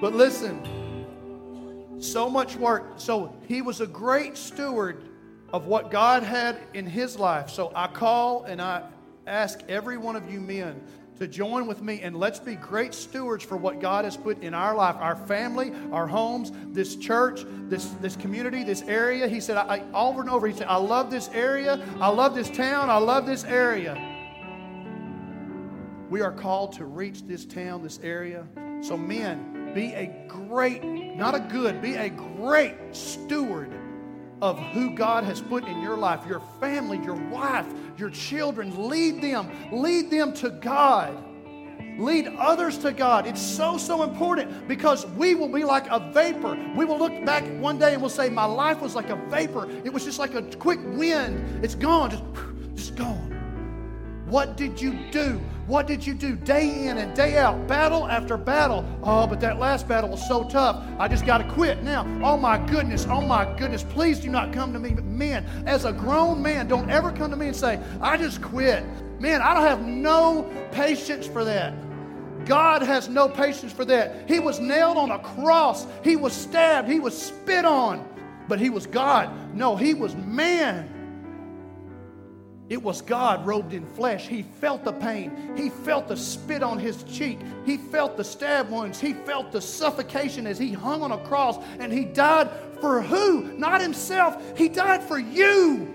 [0.00, 0.62] but listen,
[1.98, 2.94] so much work.
[2.96, 5.02] So he was a great steward
[5.52, 7.50] of what God had in his life.
[7.50, 8.82] So I call and I
[9.26, 10.80] ask every one of you men
[11.18, 14.52] to join with me and let's be great stewards for what God has put in
[14.52, 19.26] our life, our family, our homes, this church, this, this community, this area.
[19.26, 22.50] He said, I, over and over, he said, I love this area, I love this
[22.50, 24.12] town, I love this area.
[26.10, 28.46] We are called to reach this town, this area.
[28.82, 33.72] So, men, be a great, not a good, be a great steward
[34.42, 38.88] of who God has put in your life, your family, your wife, your children.
[38.88, 41.22] Lead them, lead them to God.
[41.98, 43.26] Lead others to God.
[43.26, 46.54] It's so, so important because we will be like a vapor.
[46.76, 49.68] We will look back one day and we'll say, My life was like a vapor.
[49.82, 51.64] It was just like a quick wind.
[51.64, 52.24] It's gone, just,
[52.74, 53.35] just gone.
[54.26, 55.40] What did you do?
[55.68, 58.84] What did you do day in and day out, battle after battle?
[59.02, 60.84] Oh, but that last battle was so tough.
[60.98, 62.02] I just got to quit now.
[62.24, 63.84] Oh my goodness, oh my goodness.
[63.84, 64.90] Please do not come to me.
[64.90, 68.84] Men, as a grown man, don't ever come to me and say, I just quit.
[69.20, 71.74] Man, I don't have no patience for that.
[72.46, 74.28] God has no patience for that.
[74.28, 78.08] He was nailed on a cross, he was stabbed, he was spit on,
[78.48, 79.30] but he was God.
[79.54, 80.92] No, he was man.
[82.68, 84.26] It was God robed in flesh.
[84.26, 85.54] He felt the pain.
[85.56, 87.38] He felt the spit on his cheek.
[87.64, 89.00] He felt the stab wounds.
[89.00, 91.58] He felt the suffocation as he hung on a cross.
[91.78, 92.50] And he died
[92.80, 93.52] for who?
[93.52, 94.58] Not himself.
[94.58, 95.94] He died for you.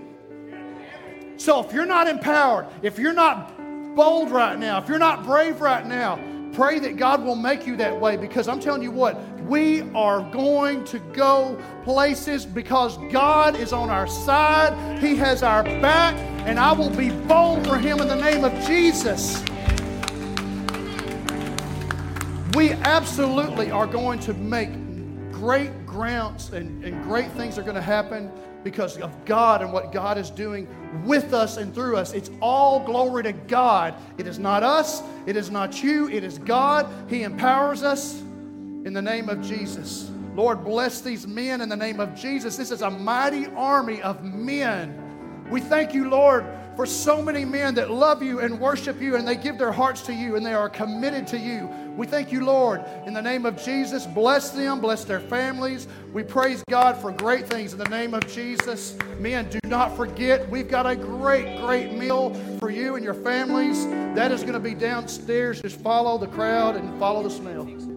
[1.36, 3.56] So if you're not empowered, if you're not
[3.94, 6.18] bold right now, if you're not brave right now,
[6.52, 10.22] pray that God will make you that way because I'm telling you what, we are
[10.30, 14.98] going to go places because God is on our side.
[14.98, 16.14] He has our back,
[16.46, 19.42] and I will be bold for Him in the name of Jesus.
[22.54, 24.70] We absolutely are going to make
[25.32, 28.30] great grounds and, and great things are going to happen
[28.62, 30.68] because of God and what God is doing
[31.04, 32.12] with us and through us.
[32.12, 33.94] It's all glory to God.
[34.18, 36.86] It is not us, it is not you, it is God.
[37.08, 38.22] He empowers us
[38.84, 40.10] in the name of Jesus.
[40.34, 42.56] Lord, bless these men in the name of Jesus.
[42.56, 44.98] This is a mighty army of men.
[45.50, 49.28] We thank you, Lord, for so many men that love you and worship you and
[49.28, 51.68] they give their hearts to you and they are committed to you.
[51.96, 54.06] We thank you, Lord, in the name of Jesus.
[54.06, 55.86] Bless them, bless their families.
[56.14, 58.96] We praise God for great things in the name of Jesus.
[59.18, 63.84] Men, do not forget, we've got a great, great meal for you and your families.
[64.14, 65.60] That is going to be downstairs.
[65.60, 67.91] Just follow the crowd and follow the smell.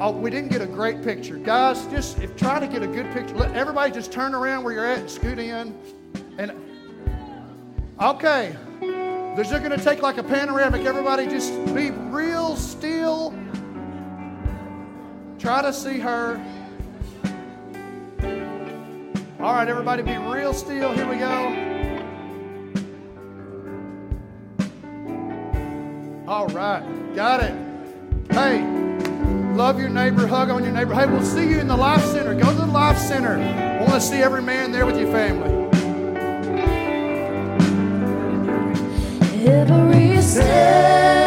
[0.00, 1.36] Oh, we didn't get a great picture.
[1.38, 4.72] Guys, just if try to get a good picture, let everybody just turn around where
[4.72, 5.76] you're at and scoot in.
[6.38, 6.52] And
[8.00, 8.56] okay.
[8.80, 10.84] They're just to take like a panoramic.
[10.84, 13.34] Everybody just be real still.
[15.40, 16.40] Try to see her.
[19.40, 20.92] All right, everybody be real still.
[20.92, 21.64] Here we go.
[26.28, 27.54] All right, got it.
[28.30, 28.87] Hey.
[29.58, 30.24] Love your neighbor.
[30.24, 30.94] Hug on your neighbor.
[30.94, 32.32] Hey, we'll see you in the Life Center.
[32.32, 33.38] Go to the Life Center.
[33.38, 35.52] I want to see every man there with your family.
[39.44, 41.17] Every step.